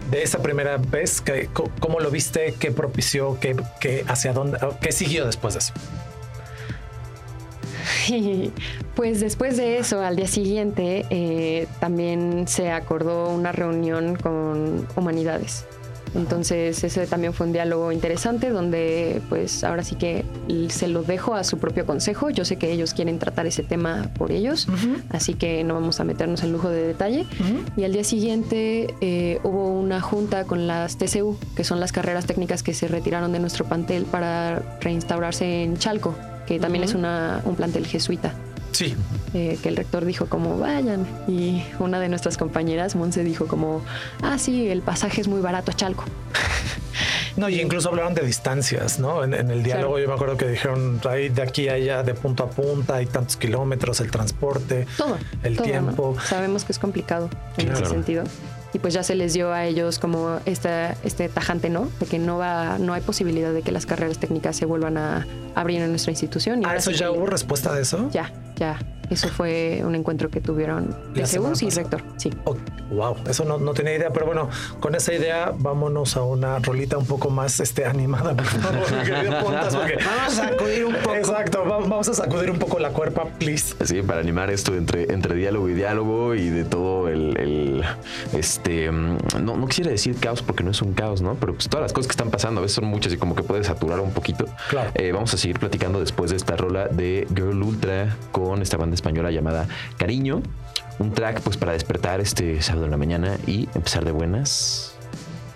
de 0.10 0.24
esa 0.24 0.42
primera 0.42 0.78
vez, 0.78 1.22
que, 1.22 1.50
¿cómo 1.80 2.00
lo 2.00 2.12
viste? 2.12 2.56
¿Qué 2.60 2.72
propició? 2.72 3.40
¿Qué, 3.40 3.56
qué 3.80 4.04
hacia 4.08 4.34
dónde? 4.34 4.58
¿Qué 4.82 4.92
siguió 4.92 5.26
después 5.26 5.54
de 5.54 5.60
eso? 5.60 5.74
Pues 8.96 9.20
después 9.20 9.58
de 9.58 9.78
eso, 9.78 10.02
al 10.02 10.16
día 10.16 10.28
siguiente, 10.28 11.06
eh, 11.10 11.68
también 11.80 12.48
se 12.48 12.72
acordó 12.72 13.30
una 13.30 13.52
reunión 13.52 14.16
con 14.16 14.86
humanidades. 14.96 15.66
Entonces 16.14 16.84
ese 16.84 17.08
también 17.08 17.34
fue 17.34 17.48
un 17.48 17.54
diálogo 17.54 17.92
interesante 17.92 18.50
donde 18.50 19.22
pues 19.30 19.64
ahora 19.64 19.84
sí 19.84 19.96
que 19.96 20.26
se 20.70 20.88
lo 20.88 21.04
dejo 21.04 21.36
a 21.36 21.44
su 21.44 21.58
propio 21.58 21.86
consejo. 21.86 22.30
Yo 22.30 22.44
sé 22.44 22.58
que 22.58 22.72
ellos 22.72 22.94
quieren 22.94 23.18
tratar 23.18 23.48
ese 23.48 23.64
tema 23.64 24.10
por 24.18 24.32
ellos, 24.32 24.68
así 25.10 25.36
que 25.36 25.64
no 25.64 25.76
vamos 25.76 26.00
a 26.00 26.04
meternos 26.04 26.44
en 26.44 26.52
lujo 26.52 26.70
de 26.70 26.86
detalle. 26.86 27.26
Y 27.78 27.84
al 27.86 27.94
día 27.94 28.04
siguiente 28.04 28.94
eh, 29.00 29.40
hubo 29.44 29.72
una 29.72 30.02
junta 30.02 30.44
con 30.44 30.68
las 30.68 30.98
TCU, 30.98 31.38
que 31.56 31.64
son 31.64 31.80
las 31.80 31.92
carreras 31.92 32.26
técnicas 32.26 32.62
que 32.62 32.74
se 32.74 32.88
retiraron 32.88 33.32
de 33.32 33.40
nuestro 33.40 33.66
plantel 33.66 34.04
para 34.04 34.60
reinstaurarse 34.82 35.64
en 35.64 35.78
Chalco, 35.78 36.16
que 36.48 36.60
también 36.60 36.84
es 36.84 36.94
una, 36.94 37.42
un 37.46 37.56
plantel 37.56 37.86
jesuita 37.88 38.34
Sí, 38.72 38.96
eh, 39.34 39.60
que 39.62 39.68
el 39.68 39.76
rector 39.76 40.06
dijo 40.06 40.28
como 40.28 40.58
vayan 40.58 41.06
y 41.28 41.62
una 41.80 42.00
de 42.00 42.08
nuestras 42.08 42.38
compañeras, 42.38 42.96
Monse, 42.96 43.22
dijo 43.24 43.46
como, 43.46 43.82
ah, 44.24 44.38
sí, 44.40 44.70
el 44.70 44.82
pasaje 44.82 45.20
es 45.20 45.28
muy 45.28 45.42
barato 45.42 45.72
a 45.72 45.74
Chalco. 45.74 46.06
no, 47.38 47.50
y 47.50 47.60
incluso 47.60 47.90
hablaron 47.90 48.14
de 48.14 48.22
distancias, 48.26 48.98
¿no? 48.98 49.26
En, 49.26 49.34
en 49.34 49.52
el 49.52 49.62
diálogo 49.62 49.96
Claro. 49.96 50.00
yo 50.04 50.08
me 50.08 50.14
acuerdo 50.16 50.38
que 50.38 50.48
dijeron, 50.48 51.02
ahí 51.10 51.28
de 51.28 51.42
aquí 51.42 51.68
a 51.68 51.74
allá, 51.74 52.04
de 52.04 52.14
punto 52.14 52.44
a 52.44 52.50
punta, 52.50 52.96
hay 52.96 53.08
tantos 53.08 53.36
kilómetros, 53.36 54.00
el 54.00 54.10
transporte, 54.10 54.88
Todo. 54.98 55.18
el 55.44 55.58
todo, 55.58 55.66
¿no? 55.68 55.72
tiempo. 55.72 56.16
Sabemos 56.26 56.64
que 56.64 56.72
es 56.72 56.80
complicado 56.80 57.30
en 57.58 57.66
Claro. 57.68 57.82
ese 57.82 57.90
sentido. 57.94 58.24
Y 58.74 58.80
pues 58.80 58.94
ya 58.94 59.04
se 59.04 59.16
les 59.16 59.34
dio 59.34 59.52
a 59.52 59.66
ellos 59.66 60.00
como 60.00 60.40
esta, 60.46 60.96
este 61.04 61.28
tajante, 61.30 61.70
¿no? 61.70 61.90
De 62.00 62.06
que 62.06 62.20
no 62.20 62.38
va, 62.38 62.78
no 62.80 62.94
hay 62.94 63.02
posibilidad 63.02 63.52
de 63.52 63.62
que 63.64 63.72
las 63.72 63.86
carreras 63.86 64.18
técnicas 64.18 64.56
se 64.56 64.66
vuelvan 64.66 64.98
a 64.98 65.28
abrir 65.56 65.82
en 65.82 65.90
nuestra 65.90 66.12
institución. 66.12 66.62
Y 66.62 66.64
¿A 66.64 66.68
ahora 66.68 66.78
Ah, 66.78 66.80
eso 66.80 66.92
ya 66.92 67.12
hubo 67.12 67.26
respuesta 67.26 67.74
de 67.74 67.82
eso? 67.82 68.10
Ya, 68.12 68.32
ya. 68.56 68.78
Eso 69.12 69.28
fue 69.28 69.82
un 69.86 69.94
encuentro 69.94 70.30
que 70.30 70.42
tuvieron 70.42 70.96
pasada. 71.14 71.54
rector. 71.76 72.02
Sí. 72.18 72.32
Oh, 72.46 72.56
wow, 72.92 73.16
eso 73.30 73.46
no, 73.46 73.58
no 73.58 73.74
tenía 73.74 73.94
idea, 73.96 74.10
pero 74.12 74.26
bueno, 74.26 74.50
con 74.80 74.96
esa 74.96 75.14
idea 75.14 75.54
vámonos 75.56 76.16
a 76.18 76.24
una 76.24 76.60
rolita 76.60 76.98
un 76.98 77.06
poco 77.06 77.30
más 77.30 77.60
este, 77.60 77.86
animada, 77.86 78.34
por 78.36 78.46
favor, 78.46 78.92
mi 78.92 79.04
querido 79.04 79.40
Pontas, 79.44 79.76
porque- 79.76 79.98
Vamos 80.04 80.40
a 80.40 80.50
sacudir 80.50 80.86
un 80.86 80.96
poco. 80.96 81.16
Exacto, 81.16 81.64
va- 81.66 81.80
vamos 81.80 82.08
a 82.08 82.14
sacudir 82.14 82.50
un 82.52 82.58
poco 82.58 82.80
la 82.80 82.90
cuerpa, 82.92 83.26
please. 83.38 83.76
Así 83.80 84.02
para 84.02 84.22
animar 84.22 84.50
esto 84.50 84.76
entre, 84.76 85.12
entre 85.14 85.36
diálogo 85.36 85.70
y 85.70 85.74
diálogo 85.74 86.34
y 86.36 86.50
de 86.50 86.64
todo 86.64 87.10
el, 87.10 87.38
el, 87.38 87.84
este 88.34 88.90
mm, 88.92 89.18
no, 89.44 89.58
no 89.58 89.68
quisiera 89.68 89.92
decir 89.92 90.16
caos 90.20 90.42
porque 90.42 90.64
no 90.64 90.72
es 90.72 90.82
un 90.82 90.94
caos, 90.94 91.22
¿no? 91.22 91.36
Pero 91.36 91.54
pues 91.54 91.68
todas 91.68 91.84
las 91.84 91.94
cosas 91.94 92.08
que 92.08 92.12
están 92.14 92.30
pasando 92.32 92.60
a 92.60 92.62
veces 92.64 92.76
son 92.76 92.86
muchas 92.86 93.12
y 93.14 93.18
como 93.18 93.36
que 93.36 93.44
puede 93.44 93.64
saturar 93.64 94.00
un 94.00 94.12
poquito. 94.12 94.46
Claro. 94.70 94.92
Eh, 94.96 95.12
vamos 95.12 95.34
a 95.34 95.38
seguir 95.38 95.60
platicando 95.60 96.00
después 96.00 96.32
de 96.32 96.38
esta 96.38 96.56
rola 96.56 96.88
de 96.88 97.28
Girl 97.36 97.62
Ultra 97.62 98.16
con 98.32 98.62
esta 98.62 98.78
banda 98.78 98.96
española 99.02 99.32
llamada 99.32 99.68
Cariño. 99.98 100.42
Un 101.00 101.12
track 101.14 101.42
pues 101.42 101.58
para 101.58 101.74
despertar 101.74 102.22
este 102.22 102.62
sábado 102.62 102.86
en 102.86 102.92
la 102.92 102.98
mañana 102.98 103.38
y 103.48 103.68
empezar 103.74 104.06
de 104.06 104.12
buenas 104.12 104.96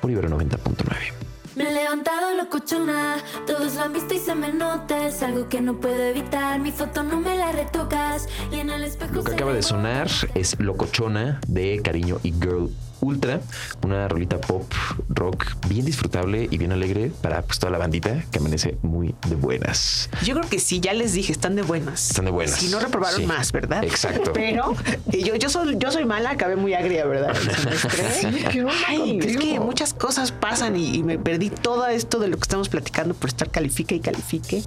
por 0.02 0.10
Ibero 0.10 0.30
90.9. 0.30 1.25
Me 1.56 1.70
he 1.70 1.74
levantado 1.74 2.36
locochona, 2.36 3.16
todos 3.48 3.75
lo 3.75 3.84
han 3.84 3.94
visto 3.94 4.14
y 4.14 4.20
se 4.20 4.36
me 4.36 4.52
nota. 4.52 5.08
Es 5.08 5.24
algo 5.24 5.48
que 5.48 5.62
no 5.62 5.80
puedo 5.80 6.04
evitar, 6.04 6.60
mi 6.60 6.72
foto 6.72 7.04
no 7.04 7.22
me 7.22 7.38
la 7.38 7.54
retocas. 7.54 8.28
Y 8.52 8.60
en 8.60 8.72
el 8.72 8.84
espejo 8.84 9.14
Lo 9.14 9.24
que 9.24 9.30
se 9.30 9.36
acaba 9.36 9.54
de 9.54 9.64
sonar 9.64 10.10
es 10.34 10.60
Locochona 10.60 11.40
de 11.48 11.82
Cariño 11.82 12.18
y 12.24 12.34
Girl 12.34 12.70
Ultra, 13.05 13.39
una 13.83 14.07
rolita 14.07 14.41
pop 14.41 14.63
rock 15.09 15.45
bien 15.67 15.85
disfrutable 15.85 16.47
y 16.50 16.57
bien 16.57 16.71
alegre 16.71 17.12
para 17.21 17.43
pues, 17.43 17.59
toda 17.59 17.71
la 17.71 17.77
bandita 17.77 18.24
que 18.31 18.39
amanece 18.39 18.77
muy 18.81 19.13
de 19.27 19.35
buenas. 19.35 20.09
Yo 20.24 20.33
creo 20.35 20.50
que 20.50 20.57
sí, 20.59 20.79
ya 20.79 20.93
les 20.93 21.13
dije, 21.13 21.31
están 21.31 21.55
de 21.55 21.62
buenas. 21.62 22.09
Están 22.09 22.25
de 22.25 22.31
buenas. 22.31 22.55
Si 22.59 22.69
no 22.69 22.79
reprobaron 22.79 23.19
Sí. 23.21 23.25
más, 23.27 23.51
¿verdad? 23.51 23.83
Exacto. 23.83 24.33
Pero 24.33 24.74
yo, 25.12 25.35
yo, 25.35 25.50
soy, 25.50 25.77
yo 25.77 25.91
soy 25.91 26.05
mala, 26.05 26.31
acabé 26.31 26.55
muy 26.55 26.74
agria, 26.74 27.05
¿verdad? 27.05 27.35
El 27.35 27.55
semestre. 27.55 28.03
Sí, 28.15 28.43
¿qué 28.51 28.62
onda 28.62 28.74
Ay, 28.88 29.19
es 29.21 29.38
que 29.38 29.59
muchas 29.59 29.93
cosas 29.93 30.31
pasan 30.31 30.75
y, 30.75 30.95
y 30.95 31.03
me 31.03 31.19
perdí 31.19 31.50
todo 31.51 31.85
esto 31.88 32.17
de 32.19 32.27
lo 32.27 32.38
que 32.38 32.43
estamos 32.43 32.69
platicando 32.69 33.13
por 33.13 33.29
estar 33.29 33.51
califique 33.51 33.95
y 33.95 34.00
califique. 34.00 34.63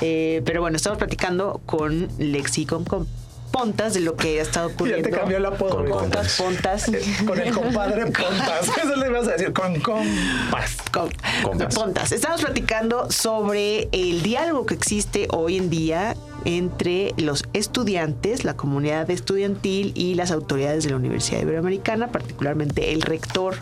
Eh, 0.00 0.42
pero 0.44 0.60
bueno, 0.62 0.76
estamos 0.76 0.98
platicando 0.98 1.60
con 1.66 2.08
Lexi, 2.18 2.64
con, 2.66 2.84
con 2.84 3.06
Pontas 3.52 3.94
de 3.94 4.00
lo 4.00 4.16
que 4.16 4.38
ha 4.38 4.42
estado 4.42 4.68
Ya 4.70 4.74
ocurriendo. 4.74 5.08
te 5.08 5.16
cambió 5.16 5.36
el 5.38 5.46
apodo. 5.46 5.76
Con. 5.78 5.88
Pontas, 5.88 6.36
Pontas. 6.36 6.90
Con 7.26 7.38
el 7.40 7.52
compadre 7.52 8.06
Pontas. 8.06 8.68
Eso 8.84 8.96
le 8.96 9.06
ibas 9.08 9.26
a 9.28 9.32
decir, 9.32 9.52
con 9.52 9.80
compas. 9.80 10.76
Con- 10.92 11.10
Pontas. 11.42 11.74
Pontas. 11.74 12.12
Estamos 12.12 12.40
platicando 12.42 13.10
sobre 13.10 13.88
el 13.92 14.22
diálogo 14.22 14.66
que 14.66 14.74
existe 14.74 15.26
hoy 15.30 15.56
en 15.56 15.70
día 15.70 16.16
entre 16.44 17.12
los 17.18 17.44
estudiantes, 17.52 18.44
la 18.44 18.54
comunidad 18.56 19.10
estudiantil 19.10 19.92
y 19.94 20.14
las 20.14 20.30
autoridades 20.30 20.84
de 20.84 20.90
la 20.90 20.96
Universidad 20.96 21.42
Iberoamericana, 21.42 22.08
particularmente 22.12 22.92
el 22.92 23.02
rector. 23.02 23.56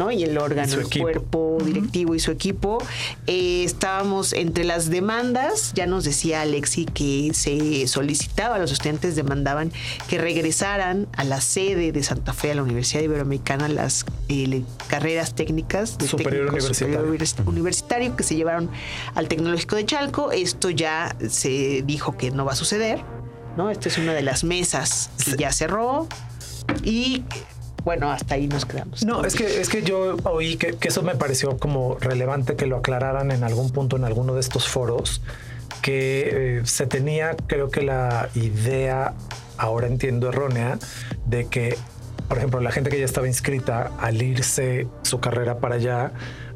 ¿No? 0.00 0.10
Y 0.10 0.24
el 0.24 0.38
órgano, 0.38 0.66
Y 0.66 0.70
su 0.70 0.80
el 0.80 0.86
equipo. 0.86 1.04
cuerpo 1.04 1.58
directivo 1.62 2.14
y 2.14 2.20
su 2.20 2.30
equipo. 2.30 2.78
Eh, 3.26 3.64
estábamos 3.64 4.32
entre 4.32 4.64
las 4.64 4.88
demandas, 4.88 5.72
ya 5.74 5.86
nos 5.86 6.04
decía 6.04 6.40
Alexi 6.40 6.86
que 6.86 7.32
se 7.34 7.86
solicitaba, 7.86 8.58
los 8.58 8.72
estudiantes 8.72 9.14
demandaban 9.14 9.70
que 10.08 10.16
regresaran 10.18 11.06
a 11.18 11.24
la 11.24 11.42
sede 11.42 11.92
de 11.92 12.02
Santa 12.02 12.32
Fe, 12.32 12.52
a 12.52 12.54
la 12.54 12.62
Universidad 12.62 13.02
Iberoamericana, 13.02 13.68
las 13.68 14.06
eh, 14.28 14.62
carreras 14.88 15.34
técnicas 15.34 15.98
de 15.98 16.08
Superior 16.08 16.46
técnico 16.46 16.56
universitario. 16.56 16.96
superior 17.00 17.18
univers- 17.20 17.46
universitario 17.46 18.16
que 18.16 18.22
se 18.22 18.36
llevaron 18.36 18.70
al 19.14 19.28
Tecnológico 19.28 19.76
de 19.76 19.84
Chalco. 19.84 20.32
Esto 20.32 20.70
ya 20.70 21.14
se 21.28 21.82
dijo 21.84 22.16
que 22.16 22.30
no 22.30 22.46
va 22.46 22.52
a 22.52 22.56
suceder, 22.56 23.02
¿no? 23.58 23.68
Esta 23.70 23.88
es 23.90 23.98
una 23.98 24.14
de 24.14 24.22
las 24.22 24.44
mesas 24.44 25.10
que 25.22 25.36
ya 25.36 25.52
cerró 25.52 26.06
y 26.82 27.22
bueno, 27.84 28.10
hasta 28.10 28.34
ahí 28.34 28.46
nos 28.46 28.64
quedamos. 28.64 29.04
No, 29.04 29.24
es 29.24 29.34
que, 29.34 29.60
es 29.60 29.68
que 29.68 29.82
yo 29.82 30.16
oí 30.24 30.56
que, 30.56 30.76
eso 30.80 31.02
me 31.02 31.14
pareció 31.14 31.58
como 31.58 31.96
relevante 31.98 32.56
que 32.56 32.66
lo 32.66 32.76
aclararan 32.76 33.30
en 33.30 33.44
algún 33.44 33.70
punto 33.70 33.96
en 33.96 34.04
alguno 34.04 34.34
de 34.34 34.40
estos 34.40 34.68
foros, 34.68 35.22
que 35.82 36.58
eh, 36.58 36.62
se 36.64 36.86
tenía, 36.86 37.36
creo 37.46 37.70
que 37.70 37.82
la 37.82 38.28
idea 38.34 39.14
ahora 39.56 39.86
entiendo 39.86 40.28
errónea, 40.28 40.78
de 41.26 41.46
que, 41.46 41.76
por 42.28 42.38
ejemplo, 42.38 42.60
la 42.60 42.72
gente 42.72 42.90
que 42.90 42.98
ya 42.98 43.04
estaba 43.04 43.26
inscrita 43.26 43.92
al 43.98 44.20
irse 44.22 44.86
su 45.02 45.20
carrera 45.20 45.58
para 45.58 45.76
allá, 45.76 46.12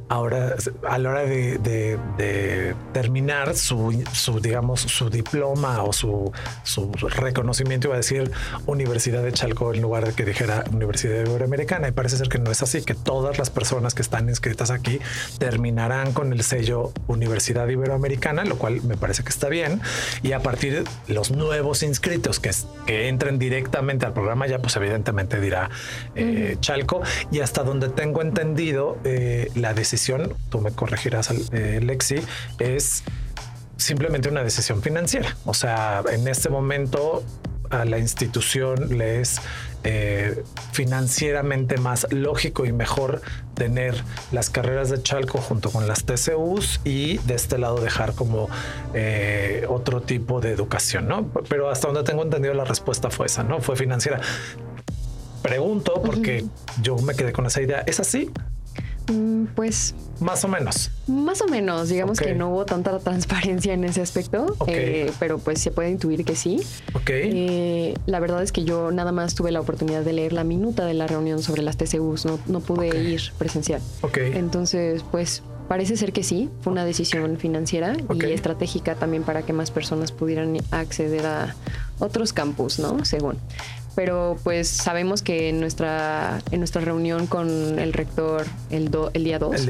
ahora 0.08 0.54
a 0.88 0.98
la 0.98 1.10
hora 1.10 1.22
de, 1.22 2.74
terminar 2.92 3.56
su, 3.56 4.04
su, 4.12 4.40
digamos, 4.40 4.80
su 4.80 5.10
diploma 5.10 5.82
o 5.82 5.92
su, 5.92 6.32
su, 6.62 6.92
reconocimiento, 6.92 7.88
iba 7.88 7.94
a 7.94 7.98
decir 7.98 8.30
Universidad 8.66 9.22
de 9.22 9.32
Chalco 9.32 9.72
en 9.74 9.82
lugar 9.82 10.06
de 10.06 10.12
que 10.12 10.24
dijera 10.24 10.64
Universidad 10.72 11.24
Iberoamericana. 11.26 11.88
Y 11.88 11.92
parece 11.92 12.16
ser 12.16 12.28
que 12.28 12.38
no 12.38 12.50
es 12.50 12.62
así, 12.62 12.82
que 12.82 12.94
todas 12.94 13.38
las 13.38 13.50
personas 13.50 13.94
que 13.94 14.02
están 14.02 14.28
inscritas 14.28 14.70
aquí 14.70 15.00
terminarán 15.38 16.12
con 16.12 16.32
el 16.32 16.42
sello 16.42 16.92
Universidad 17.06 17.68
Iberoamericana, 17.68 18.44
lo 18.44 18.56
cual 18.56 18.82
me 18.82 18.96
parece 18.96 19.22
que 19.22 19.30
está 19.30 19.48
bien. 19.48 19.80
Y 20.22 20.32
a 20.32 20.40
partir 20.40 20.84
de 20.84 21.14
los 21.14 21.30
nuevos 21.30 21.82
inscritos 21.82 22.40
que, 22.40 22.50
que 22.86 23.08
entren 23.08 23.38
directamente 23.38 24.06
al 24.06 24.12
programa, 24.12 24.46
ya 24.46 24.58
pues 24.58 24.76
evidentemente 24.76 25.40
dirá 25.40 25.70
eh, 26.14 26.56
Chalco. 26.60 27.02
Y 27.30 27.40
hasta 27.40 27.62
donde 27.62 27.88
tengo 27.88 28.22
entendido, 28.22 28.98
eh, 29.04 29.50
la 29.54 29.74
decisión 29.74 29.93
tú 30.50 30.60
me 30.60 30.70
corregirás, 30.72 31.30
eh, 31.52 31.80
Lexi, 31.82 32.16
es 32.58 33.02
simplemente 33.76 34.28
una 34.28 34.42
decisión 34.42 34.82
financiera. 34.82 35.36
O 35.44 35.54
sea, 35.54 36.02
en 36.10 36.28
este 36.28 36.48
momento 36.48 37.24
a 37.70 37.84
la 37.84 37.98
institución 37.98 38.96
le 38.98 39.20
es 39.20 39.40
eh, 39.84 40.42
financieramente 40.72 41.76
más 41.76 42.06
lógico 42.10 42.64
y 42.64 42.72
mejor 42.72 43.20
tener 43.54 43.94
las 44.32 44.48
carreras 44.48 44.90
de 44.90 45.02
Chalco 45.02 45.38
junto 45.38 45.70
con 45.70 45.86
las 45.86 46.04
TCUs 46.04 46.80
y 46.84 47.18
de 47.18 47.34
este 47.34 47.58
lado 47.58 47.80
dejar 47.80 48.14
como 48.14 48.48
eh, 48.94 49.66
otro 49.68 50.00
tipo 50.00 50.40
de 50.40 50.52
educación, 50.52 51.08
¿no? 51.08 51.28
Pero 51.48 51.68
hasta 51.68 51.88
donde 51.88 52.02
tengo 52.02 52.22
entendido 52.22 52.54
la 52.54 52.64
respuesta 52.64 53.10
fue 53.10 53.26
esa, 53.26 53.42
¿no? 53.42 53.60
Fue 53.60 53.76
financiera. 53.76 54.20
Pregunto 55.42 56.00
porque 56.02 56.44
yo 56.80 56.96
me 56.96 57.14
quedé 57.14 57.32
con 57.32 57.44
esa 57.44 57.60
idea. 57.60 57.82
¿Es 57.86 58.00
así? 58.00 58.30
Mm, 59.12 59.46
pues 59.54 59.94
más 60.20 60.44
o 60.44 60.48
menos. 60.48 60.90
Más 61.06 61.42
o 61.42 61.46
menos, 61.46 61.88
digamos 61.88 62.18
que 62.18 62.34
no 62.34 62.50
hubo 62.50 62.64
tanta 62.64 62.98
transparencia 62.98 63.74
en 63.74 63.84
ese 63.84 64.00
aspecto, 64.00 64.56
eh, 64.66 65.12
pero 65.18 65.38
pues 65.38 65.60
se 65.60 65.70
puede 65.70 65.90
intuir 65.90 66.24
que 66.24 66.36
sí. 66.36 66.60
Ok. 66.94 67.10
Eh, 67.10 67.94
la 68.06 68.20
verdad 68.20 68.42
es 68.42 68.52
que 68.52 68.64
yo 68.64 68.90
nada 68.90 69.12
más 69.12 69.34
tuve 69.34 69.52
la 69.52 69.60
oportunidad 69.60 70.02
de 70.02 70.12
leer 70.12 70.32
la 70.32 70.44
minuta 70.44 70.86
de 70.86 70.94
la 70.94 71.06
reunión 71.06 71.42
sobre 71.42 71.62
las 71.62 71.76
TCUs, 71.76 72.24
no, 72.24 72.38
no 72.46 72.60
pude 72.60 72.88
ir 73.02 73.20
presencial. 73.38 73.82
Ok. 74.02 74.18
Entonces, 74.18 75.04
pues 75.10 75.42
parece 75.68 75.96
ser 75.96 76.12
que 76.12 76.22
sí, 76.22 76.50
fue 76.60 76.72
una 76.72 76.84
decisión 76.84 77.36
financiera 77.36 77.96
y 78.14 78.24
estratégica 78.26 78.94
también 78.94 79.24
para 79.24 79.42
que 79.42 79.52
más 79.52 79.70
personas 79.70 80.12
pudieran 80.12 80.56
acceder 80.70 81.26
a 81.26 81.54
otros 81.98 82.32
campus, 82.32 82.78
¿no? 82.78 83.04
Según 83.04 83.38
pero 83.94 84.36
pues 84.42 84.68
sabemos 84.68 85.22
que 85.22 85.48
en 85.48 85.60
nuestra, 85.60 86.40
en 86.50 86.60
nuestra 86.60 86.80
reunión 86.80 87.26
con 87.26 87.78
el 87.78 87.92
rector 87.92 88.44
el, 88.70 88.90
el 89.12 89.24
día 89.24 89.38
2 89.38 89.68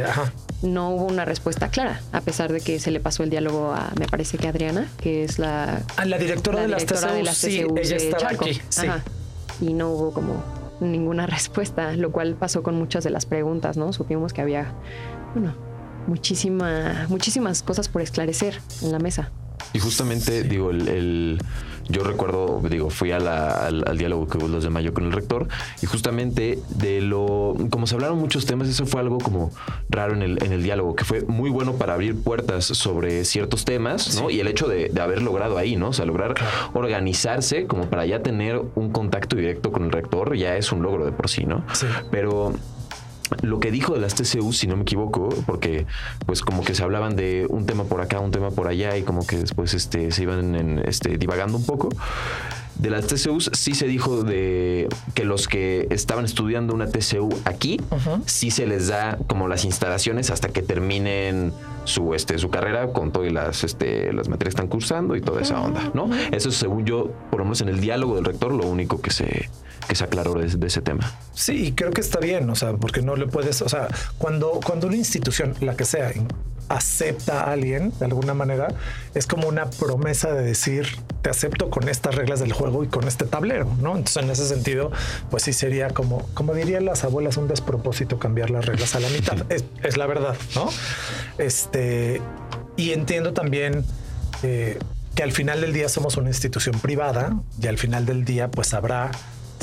no 0.62 0.90
hubo 0.90 1.04
una 1.07 1.25
respuesta 1.25 1.69
clara, 1.69 2.00
a 2.12 2.21
pesar 2.21 2.52
de 2.52 2.61
que 2.61 2.81
se 2.81 2.90
le 2.90 3.00
pasó 3.00 3.23
el 3.23 3.31
diálogo 3.31 3.73
a, 3.73 3.93
me 3.99 4.07
parece 4.07 4.38
que 4.38 4.49
Adriana, 4.49 4.88
que 5.00 5.25
es 5.25 5.38
la, 5.38 5.83
a 5.97 6.04
la 6.04 6.19
directora, 6.19 6.62
de, 6.62 6.69
las 6.69 6.87
TCU, 6.87 7.35
sí, 7.35 7.64
ella 7.76 7.97
estaba 7.97 8.31
aquí, 8.31 8.61
sí. 8.69 8.87
Y 9.61 9.73
no 9.73 9.90
hubo 9.90 10.12
como 10.12 10.43
ninguna 10.81 11.26
respuesta, 11.28 11.93
lo 11.93 12.12
cual 12.12 12.35
pasó 12.35 12.62
con 12.62 12.75
muchas 12.76 13.04
de 13.04 13.11
las 13.11 13.26
preguntas, 13.26 13.76
¿no? 13.76 13.93
Supimos 13.93 14.33
que 14.33 14.40
había, 14.40 14.73
bueno, 15.35 15.54
muchísima, 16.07 17.07
muchísimas 17.09 17.62
cosas 17.62 17.88
por 17.88 18.02
esclarecer 18.02 18.61
en 18.83 18.93
la 18.93 18.99
mesa. 18.99 19.31
Y 19.73 19.78
justamente, 19.78 20.43
digo, 20.45 20.71
el, 20.71 21.38
yo 21.88 22.02
recuerdo, 22.02 22.60
digo, 22.68 22.90
fui 22.90 23.10
al, 23.12 23.28
al, 23.28 23.98
diálogo 23.98 24.26
que 24.26 24.38
hubo 24.38 24.48
los 24.48 24.64
de 24.64 24.70
mayo 24.70 24.94
con 24.94 25.04
el 25.04 25.12
rector 25.12 25.48
y 25.82 25.86
justamente 25.86 26.58
de 26.70 27.00
lo, 27.00 27.56
como 27.70 27.86
se 27.86 27.94
hablaron 27.94 28.18
muchos 28.18 28.46
temas, 28.46 28.68
eso 28.68 28.86
fue 28.86 29.00
algo 29.00 29.18
como 29.18 29.50
raro 29.88 30.14
en 30.14 30.22
el, 30.22 30.42
en 30.42 30.52
el 30.52 30.62
diálogo, 30.62 30.94
que 30.96 31.04
fue 31.04 31.22
muy 31.22 31.50
bueno 31.50 31.74
para 31.74 31.94
abrir 31.94 32.20
puertas 32.22 32.64
sobre 32.64 33.24
ciertos 33.24 33.64
temas, 33.64 34.20
¿no? 34.20 34.30
Y 34.30 34.40
el 34.40 34.48
hecho 34.48 34.68
de, 34.68 34.90
haber 35.00 35.23
logrado 35.23 35.58
ahí, 35.58 35.76
¿no? 35.76 35.88
O 35.88 35.92
sea, 35.92 36.06
lograr 36.06 36.34
organizarse 36.73 37.66
como 37.66 37.90
para 37.90 38.06
ya 38.06 38.23
tener 38.23 38.60
un 38.75 38.90
contacto 38.90 39.36
directo 39.36 39.70
con 39.70 39.84
el 39.84 39.92
rector 39.92 40.34
ya 40.36 40.56
es 40.56 40.73
un 40.73 40.82
logro 40.82 41.04
de 41.04 41.12
por 41.12 41.28
sí, 41.28 41.44
¿no? 41.44 41.64
Sí. 41.75 41.86
Pero 42.10 42.54
lo 43.43 43.60
que 43.60 43.71
dijo 43.71 43.95
de 43.95 44.00
las 44.00 44.15
TCU, 44.15 44.52
si 44.52 44.67
no 44.67 44.76
me 44.76 44.82
equivoco, 44.82 45.28
porque 45.47 45.87
pues 46.26 46.43
como 46.43 46.63
que 46.63 46.75
se 46.75 46.82
hablaban 46.82 47.17
de 47.17 47.47
un 47.49 47.67
tema 47.67 47.84
por 47.84 48.00
acá, 48.00 48.21
un 48.21 48.30
tema 48.30 48.50
por 48.50 48.69
allá 48.69 48.97
y 48.97 49.02
como 49.02 49.26
que 49.26 49.37
después 49.37 49.75
este, 49.75 50.10
se 50.10 50.23
iban 50.23 50.54
en, 50.54 50.78
este, 50.87 51.17
divagando 51.19 51.58
un 51.58 51.65
poco. 51.65 51.89
De 52.76 52.91
las 52.91 53.06
TCUs 53.06 53.50
sí 53.52 53.75
se 53.75 53.87
dijo 53.87 54.25
de 54.25 54.89
que 55.15 55.25
los 55.25 55.49
que 55.49 55.87
estaban 55.91 56.25
estudiando 56.25 56.75
una 56.75 56.87
TCU 56.87 57.28
aquí, 57.45 57.80
sí 58.26 58.50
se 58.50 58.67
les 58.67 58.89
da 58.89 59.19
como 59.26 59.49
las 59.49 59.65
instalaciones 59.65 60.30
hasta 60.30 60.49
que 60.49 60.63
terminen 60.63 61.52
su, 61.84 62.15
este, 62.15 62.39
su 62.39 62.50
carrera 62.50 62.89
con 62.89 63.13
todas 63.13 63.32
las, 63.32 63.65
este, 63.65 64.13
las 64.13 64.28
materias 64.28 64.54
que 64.54 64.60
están 64.60 64.69
cursando 64.69 65.17
y 65.17 65.21
toda 65.21 65.43
esa 65.43 65.60
onda, 65.60 65.91
¿no? 65.95 66.10
Eso 66.32 66.49
es 66.49 66.56
según 66.56 66.84
yo, 66.84 67.13
por 67.30 67.41
lo 67.41 67.45
menos 67.45 67.60
en 67.60 67.69
el 67.69 67.80
diálogo 67.80 68.17
del 68.17 68.25
rector, 68.25 68.52
lo 68.52 68.67
único 68.67 69.00
que 69.00 69.10
se, 69.10 69.49
que 69.89 69.95
se 69.95 70.04
aclaró 70.04 70.34
de, 70.34 70.67
ese 70.67 70.82
tema. 70.82 71.13
Sí, 71.32 71.73
creo 71.76 71.93
que 71.93 72.00
está 72.00 72.19
bien, 72.19 72.49
o 72.50 72.54
sea, 72.54 72.75
porque 72.75 73.02
no 73.02 73.17
le 73.17 73.26
puedes, 73.26 73.63
o 73.63 73.69
sea, 73.69 73.89
cuando, 74.19 74.60
cuando 74.65 74.87
una 74.87 74.97
institución, 74.97 75.54
la 75.60 75.76
que 75.76 75.84
sea, 75.84 76.13
acepta 76.68 77.42
a 77.42 77.52
alguien 77.52 77.92
de 77.98 78.04
alguna 78.06 78.34
manera, 78.34 78.68
es 79.14 79.26
como 79.26 79.48
una 79.48 79.70
promesa 79.70 80.32
de 80.32 80.42
decir, 80.42 80.86
te 81.22 81.30
acepto 81.30 81.70
con 81.70 81.88
estas 81.88 82.14
reglas 82.14 82.40
del 82.40 82.52
juego 82.52 82.84
y 82.84 82.88
con 82.88 83.06
este 83.08 83.24
tablero, 83.24 83.66
¿no? 83.80 83.96
Entonces, 83.96 84.22
en 84.22 84.30
ese 84.30 84.46
sentido, 84.46 84.90
pues 85.30 85.42
sí 85.42 85.52
sería 85.52 85.90
como, 85.90 86.26
como 86.34 86.54
dirían 86.54 86.84
las 86.84 87.04
abuelas, 87.04 87.36
un 87.36 87.48
despropósito 87.48 88.18
cambiar 88.18 88.50
las 88.50 88.66
reglas 88.66 88.94
a 88.94 89.00
la 89.00 89.08
mitad. 89.08 89.50
es, 89.50 89.64
es 89.82 89.96
la 89.96 90.06
verdad, 90.06 90.36
¿no? 90.54 90.68
Este, 91.38 92.20
y 92.76 92.92
entiendo 92.92 93.32
también 93.32 93.84
eh, 94.42 94.78
que 95.14 95.22
al 95.22 95.32
final 95.32 95.60
del 95.60 95.72
día 95.72 95.88
somos 95.88 96.16
una 96.16 96.28
institución 96.28 96.78
privada 96.80 97.38
y 97.60 97.66
al 97.68 97.78
final 97.78 98.04
del 98.04 98.24
día, 98.24 98.50
pues 98.50 98.74
habrá 98.74 99.10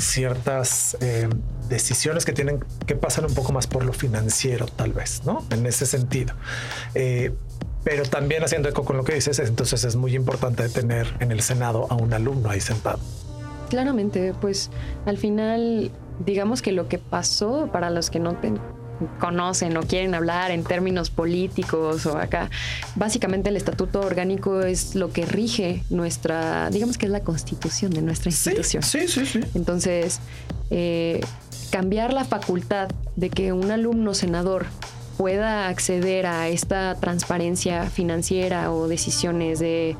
ciertas 0.02 0.96
eh, 1.00 1.28
decisiones 1.68 2.24
que 2.24 2.32
tienen 2.32 2.62
que 2.86 2.94
pasar 2.96 3.24
un 3.24 3.34
poco 3.34 3.52
más 3.52 3.66
por 3.66 3.84
lo 3.84 3.92
financiero, 3.92 4.66
tal 4.66 4.92
vez, 4.92 5.22
¿no? 5.24 5.44
En 5.50 5.64
ese 5.66 5.86
sentido. 5.86 6.34
Eh, 6.94 7.32
pero 7.84 8.04
también 8.04 8.44
haciendo 8.44 8.68
eco 8.68 8.84
con 8.84 8.96
lo 8.96 9.04
que 9.04 9.14
dices, 9.14 9.38
entonces 9.38 9.84
es 9.84 9.96
muy 9.96 10.14
importante 10.14 10.68
tener 10.68 11.06
en 11.20 11.32
el 11.32 11.40
Senado 11.40 11.86
a 11.90 11.94
un 11.94 12.12
alumno 12.12 12.50
ahí 12.50 12.60
sentado. 12.60 13.00
Claramente, 13.70 14.34
pues 14.40 14.70
al 15.06 15.18
final, 15.18 15.90
digamos 16.24 16.62
que 16.62 16.72
lo 16.72 16.88
que 16.88 16.98
pasó 16.98 17.70
para 17.72 17.90
los 17.90 18.10
que 18.10 18.20
no 18.20 18.36
conocen 19.18 19.76
o 19.76 19.82
quieren 19.82 20.14
hablar 20.14 20.50
en 20.50 20.64
términos 20.64 21.10
políticos 21.10 22.06
o 22.06 22.16
acá. 22.16 22.50
Básicamente 22.94 23.48
el 23.48 23.56
estatuto 23.56 24.00
orgánico 24.00 24.62
es 24.62 24.94
lo 24.94 25.12
que 25.12 25.26
rige 25.26 25.84
nuestra, 25.90 26.70
digamos 26.70 26.98
que 26.98 27.06
es 27.06 27.12
la 27.12 27.20
constitución 27.20 27.92
de 27.92 28.02
nuestra 28.02 28.30
institución. 28.30 28.82
Sí, 28.82 29.08
sí, 29.08 29.26
sí. 29.26 29.40
Entonces, 29.54 30.20
eh, 30.70 31.20
cambiar 31.70 32.12
la 32.12 32.24
facultad 32.24 32.88
de 33.16 33.30
que 33.30 33.52
un 33.52 33.70
alumno 33.70 34.14
senador 34.14 34.66
pueda 35.16 35.68
acceder 35.68 36.26
a 36.26 36.48
esta 36.48 36.94
transparencia 36.96 37.88
financiera 37.90 38.72
o 38.72 38.88
decisiones 38.88 39.58
de 39.58 39.96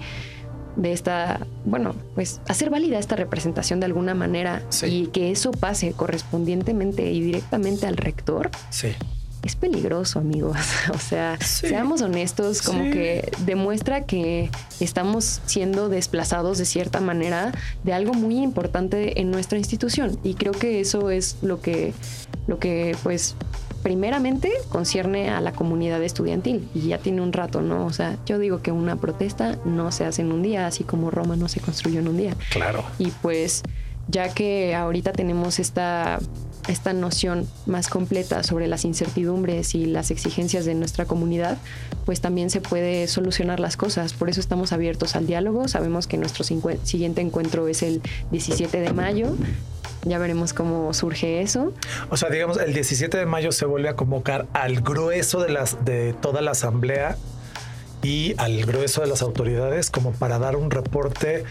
de 0.76 0.92
esta, 0.92 1.46
bueno, 1.64 1.94
pues 2.14 2.40
hacer 2.48 2.70
válida 2.70 2.98
esta 2.98 3.16
representación 3.16 3.80
de 3.80 3.86
alguna 3.86 4.14
manera 4.14 4.62
y 4.82 5.06
que 5.08 5.30
eso 5.30 5.50
pase 5.50 5.92
correspondientemente 5.92 7.10
y 7.10 7.20
directamente 7.20 7.86
al 7.86 7.96
rector. 7.96 8.50
Sí. 8.70 8.88
Es 9.42 9.56
peligroso, 9.56 10.20
amigos. 10.20 10.56
O 10.94 10.98
sea, 10.98 11.36
seamos 11.40 12.00
honestos, 12.00 12.62
como 12.62 12.84
que 12.84 13.30
demuestra 13.44 14.04
que 14.06 14.50
estamos 14.78 15.40
siendo 15.46 15.88
desplazados 15.88 16.58
de 16.58 16.64
cierta 16.64 17.00
manera 17.00 17.52
de 17.82 17.92
algo 17.92 18.14
muy 18.14 18.38
importante 18.38 19.20
en 19.20 19.30
nuestra 19.30 19.58
institución. 19.58 20.18
Y 20.22 20.34
creo 20.34 20.52
que 20.52 20.80
eso 20.80 21.10
es 21.10 21.38
lo 21.42 21.60
que, 21.60 21.92
lo 22.46 22.58
que 22.58 22.96
pues 23.02 23.34
primeramente 23.82 24.50
concierne 24.68 25.30
a 25.30 25.40
la 25.40 25.52
comunidad 25.52 26.02
estudiantil 26.02 26.68
y 26.74 26.88
ya 26.88 26.98
tiene 26.98 27.20
un 27.20 27.32
rato, 27.32 27.62
¿no? 27.62 27.86
O 27.86 27.92
sea, 27.92 28.16
yo 28.26 28.38
digo 28.38 28.62
que 28.62 28.72
una 28.72 28.96
protesta 28.96 29.58
no 29.64 29.92
se 29.92 30.04
hace 30.04 30.22
en 30.22 30.32
un 30.32 30.42
día, 30.42 30.66
así 30.66 30.84
como 30.84 31.10
Roma 31.10 31.36
no 31.36 31.48
se 31.48 31.60
construyó 31.60 32.00
en 32.00 32.08
un 32.08 32.16
día. 32.16 32.36
Claro. 32.50 32.84
Y 32.98 33.10
pues 33.22 33.62
ya 34.08 34.32
que 34.32 34.74
ahorita 34.74 35.12
tenemos 35.12 35.58
esta 35.58 36.18
esta 36.68 36.92
noción 36.92 37.48
más 37.66 37.88
completa 37.88 38.42
sobre 38.42 38.68
las 38.68 38.84
incertidumbres 38.84 39.74
y 39.74 39.86
las 39.86 40.10
exigencias 40.10 40.64
de 40.64 40.74
nuestra 40.74 41.06
comunidad, 41.06 41.58
pues 42.04 42.20
también 42.20 42.50
se 42.50 42.60
puede 42.60 43.08
solucionar 43.08 43.58
las 43.58 43.76
cosas. 43.76 44.12
Por 44.12 44.30
eso 44.30 44.40
estamos 44.40 44.72
abiertos 44.72 45.16
al 45.16 45.26
diálogo. 45.26 45.66
Sabemos 45.66 46.06
que 46.06 46.18
nuestro 46.18 46.44
siguiente 46.44 47.20
encuentro 47.20 47.66
es 47.68 47.82
el 47.82 48.00
17 48.30 48.80
de 48.80 48.92
mayo. 48.92 49.34
Ya 50.04 50.18
veremos 50.18 50.52
cómo 50.52 50.92
surge 50.94 51.42
eso. 51.42 51.72
O 52.10 52.16
sea, 52.16 52.28
digamos, 52.28 52.58
el 52.58 52.74
17 52.74 53.16
de 53.18 53.26
mayo 53.26 53.52
se 53.52 53.66
vuelve 53.66 53.88
a 53.88 53.94
convocar 53.96 54.46
al 54.52 54.80
grueso 54.80 55.40
de, 55.40 55.50
las, 55.50 55.84
de 55.84 56.12
toda 56.14 56.40
la 56.42 56.50
asamblea 56.52 57.16
y 58.02 58.34
al 58.38 58.64
grueso 58.64 59.00
de 59.00 59.06
las 59.06 59.22
autoridades 59.22 59.90
como 59.90 60.10
para 60.12 60.38
dar 60.40 60.56
un 60.56 60.70
reporte 60.72 61.44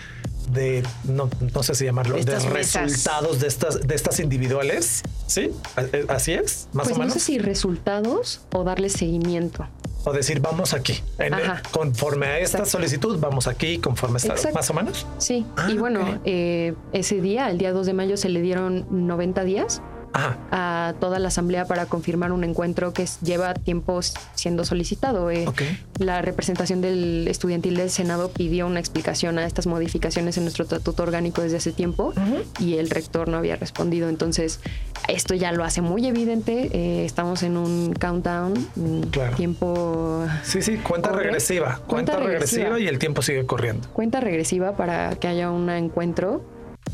de 0.51 0.83
no, 1.05 1.29
no 1.53 1.63
sé 1.63 1.75
si 1.75 1.85
llamarlo, 1.85 2.17
de 2.17 2.39
resultados 2.39 3.39
de 3.39 3.47
estas, 3.47 3.87
de 3.87 3.95
estas 3.95 4.19
individuales. 4.19 5.01
¿Sí? 5.27 5.51
¿A- 5.77 6.13
Así 6.13 6.33
es, 6.33 6.67
más 6.73 6.87
Pues 6.87 6.95
o 6.97 6.99
no 6.99 7.05
menos. 7.05 7.13
sé 7.13 7.19
si 7.21 7.37
resultados 7.39 8.41
o 8.51 8.65
darle 8.65 8.89
seguimiento. 8.89 9.65
O 10.03 10.11
decir, 10.13 10.39
vamos 10.39 10.73
aquí. 10.73 10.99
En- 11.19 11.33
conforme 11.71 12.25
a 12.25 12.39
esta 12.39 12.57
Exacto. 12.59 12.71
solicitud, 12.77 13.19
vamos 13.19 13.47
aquí, 13.47 13.77
conforme 13.77 14.17
está, 14.17 14.33
Exacto. 14.33 14.57
más 14.57 14.69
o 14.69 14.73
menos. 14.73 15.05
Sí, 15.19 15.45
Ah, 15.55 15.69
y 15.69 15.77
bueno, 15.77 16.19
eh, 16.25 16.73
ese 16.91 17.21
día, 17.21 17.49
el 17.49 17.57
día 17.57 17.71
2 17.71 17.85
de 17.85 17.93
mayo, 17.93 18.17
se 18.17 18.29
le 18.29 18.41
dieron 18.41 18.85
90 18.89 19.43
días 19.43 19.81
Ajá. 20.13 20.37
a 20.51 20.93
toda 20.99 21.19
la 21.19 21.29
asamblea 21.29 21.65
para 21.65 21.85
confirmar 21.85 22.31
un 22.31 22.43
encuentro 22.43 22.91
que 22.93 23.05
lleva 23.23 23.53
tiempo 23.53 23.99
siendo 24.35 24.65
solicitado. 24.65 25.31
Eh. 25.31 25.45
La 25.99 26.21
representación 26.21 26.81
del 26.81 27.27
estudiantil 27.29 27.77
del 27.77 27.89
Senado 27.89 28.29
pidió 28.29 28.67
una 28.67 28.79
explicación 28.79 29.37
a 29.39 29.45
estas 29.45 29.67
modificaciones 29.67 30.37
en 30.37 30.43
nuestro 30.43 30.63
estatuto 30.63 31.03
orgánico 31.03 31.41
desde 31.41 31.57
hace 31.57 31.71
tiempo 31.71 32.13
y 32.59 32.75
el 32.75 32.89
rector 32.89 33.27
no 33.29 33.37
había 33.37 33.55
respondido. 33.55 34.09
Entonces, 34.09 34.59
esto 35.07 35.33
ya 35.33 35.51
lo 35.53 35.63
hace 35.63 35.81
muy 35.81 36.05
evidente. 36.07 36.69
Eh, 36.73 37.05
estamos 37.05 37.43
en 37.43 37.55
un 37.57 37.93
countdown, 37.93 38.53
un 38.75 39.01
Claro. 39.11 39.35
tiempo 39.37 40.25
Sí, 40.43 40.61
sí, 40.61 40.77
cuenta 40.77 41.09
Corre. 41.11 41.23
regresiva. 41.23 41.79
Cuenta, 41.87 42.13
Cuenta 42.13 42.17
regresiva. 42.17 42.63
regresiva. 42.65 42.79
y 42.79 42.87
el 42.87 42.99
tiempo 42.99 43.21
sigue 43.21 43.45
corriendo. 43.45 43.87
cuenta 43.93 44.19
regresiva 44.19 44.75
para 44.75 45.15
que 45.15 45.27
haya 45.27 45.49
un 45.51 45.69
encuentro 45.69 46.41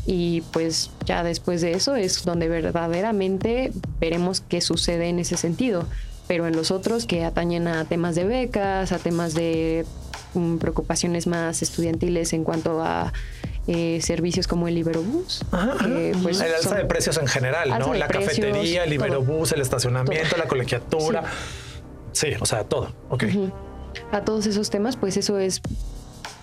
y 0.06 0.42
pues 0.52 0.90
ya 1.04 1.22
después 1.22 1.60
de 1.60 1.72
eso 1.72 1.96
es 1.96 2.24
donde 2.24 2.48
verdaderamente 2.48 3.72
veremos 4.00 4.40
qué 4.48 4.60
sucede 4.60 5.08
en 5.08 5.18
ese 5.18 5.36
sentido. 5.36 5.86
Pero 6.26 6.46
en 6.46 6.54
los 6.56 6.70
otros 6.70 7.06
que 7.06 7.24
atañen 7.24 7.68
a 7.68 7.84
temas 7.86 8.14
de 8.14 8.24
becas, 8.24 8.92
a 8.92 8.98
temas 8.98 9.32
de 9.34 9.86
mm, 10.34 10.58
preocupaciones 10.58 11.26
más 11.26 11.62
estudiantiles 11.62 12.32
en 12.34 12.44
cuanto 12.44 12.82
a 12.82 13.12
eh, 13.66 14.00
servicios 14.02 14.46
como 14.46 14.68
el 14.68 14.76
Iberobús. 14.78 15.42
Ajá, 15.52 15.72
ajá. 15.72 15.86
que, 15.86 16.14
pues, 16.22 16.40
el 16.40 16.54
alza 16.54 16.68
son- 16.70 16.78
de 16.78 16.84
precios 16.84 17.16
en 17.18 17.26
general, 17.26 17.70
¿no? 17.78 17.94
La 17.94 18.08
precios, 18.08 18.36
cafetería, 18.36 18.84
el 18.84 18.94
todo. 18.96 19.06
Iberobús, 19.06 19.52
el 19.52 19.60
estacionamiento, 19.62 20.28
Todo. 20.30 20.38
la 20.42 20.48
colegiatura. 20.48 21.24
Sí. 22.12 22.28
o 22.40 22.46
sea, 22.46 22.64
todo. 22.64 22.92
Ok. 23.10 23.24
A 24.12 24.22
todos 24.22 24.46
esos 24.46 24.68
temas, 24.70 24.96
pues 24.96 25.16
eso 25.16 25.38
es 25.38 25.60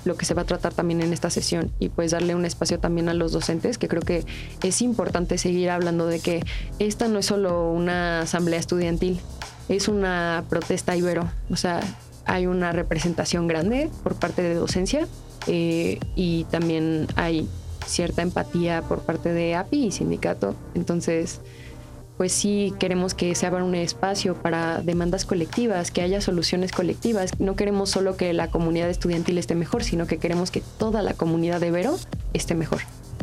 lo 0.05 0.15
que 0.15 0.25
se 0.25 0.33
va 0.33 0.43
a 0.43 0.45
tratar 0.45 0.73
también 0.73 1.01
en 1.01 1.11
esta 1.11 1.29
sesión 1.29 1.71
y 1.79 1.89
pues 1.89 2.11
darle 2.11 2.35
un 2.35 2.45
espacio 2.45 2.79
también 2.79 3.09
a 3.09 3.13
los 3.13 3.31
docentes, 3.31 3.77
que 3.77 3.87
creo 3.87 4.01
que 4.01 4.25
es 4.63 4.81
importante 4.81 5.37
seguir 5.37 5.69
hablando 5.69 6.07
de 6.07 6.19
que 6.19 6.43
esta 6.79 7.07
no 7.07 7.19
es 7.19 7.25
solo 7.25 7.71
una 7.71 8.21
asamblea 8.21 8.59
estudiantil, 8.59 9.19
es 9.67 9.87
una 9.87 10.43
protesta 10.49 10.95
ibero, 10.95 11.29
o 11.49 11.55
sea, 11.55 11.81
hay 12.25 12.47
una 12.47 12.71
representación 12.71 13.47
grande 13.47 13.89
por 14.03 14.15
parte 14.15 14.41
de 14.41 14.55
docencia 14.55 15.07
eh, 15.47 15.99
y 16.15 16.45
también 16.45 17.07
hay 17.15 17.47
cierta 17.85 18.21
empatía 18.21 18.81
por 18.81 19.01
parte 19.01 19.33
de 19.33 19.55
API 19.55 19.87
y 19.87 19.91
sindicato, 19.91 20.55
entonces 20.73 21.41
pues 22.17 22.31
sí 22.31 22.73
queremos 22.79 23.13
que 23.13 23.35
se 23.35 23.45
abra 23.45 23.63
un 23.63 23.75
espacio 23.75 24.35
para 24.35 24.81
demandas 24.81 25.25
colectivas, 25.25 25.91
que 25.91 26.01
haya 26.01 26.21
soluciones 26.21 26.71
colectivas. 26.71 27.39
No 27.39 27.55
queremos 27.55 27.89
solo 27.89 28.15
que 28.17 28.33
la 28.33 28.49
comunidad 28.49 28.89
estudiantil 28.89 29.37
esté 29.37 29.55
mejor, 29.55 29.83
sino 29.83 30.07
que 30.07 30.17
queremos 30.17 30.51
que 30.51 30.61
toda 30.77 31.01
la 31.01 31.13
comunidad 31.13 31.59
de 31.59 31.71
Vero 31.71 31.97
esté 32.33 32.55
mejor. 32.55 32.81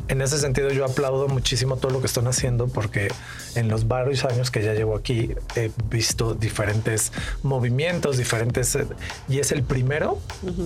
En 0.08 0.20
ese 0.20 0.38
sentido, 0.38 0.70
yo 0.70 0.84
aplaudo 0.84 1.28
muchísimo 1.28 1.76
todo 1.76 1.92
lo 1.92 2.00
que 2.00 2.06
están 2.06 2.26
haciendo 2.26 2.66
porque 2.66 3.08
en 3.54 3.68
los 3.68 3.88
varios 3.88 4.24
años 4.24 4.50
que 4.50 4.62
ya 4.62 4.74
llevo 4.74 4.96
aquí 4.96 5.30
he 5.54 5.70
visto 5.88 6.34
diferentes 6.34 7.12
movimientos, 7.42 8.18
diferentes 8.18 8.74
eh, 8.74 8.86
y 9.28 9.38
es 9.38 9.52
el 9.52 9.62
primero 9.62 10.18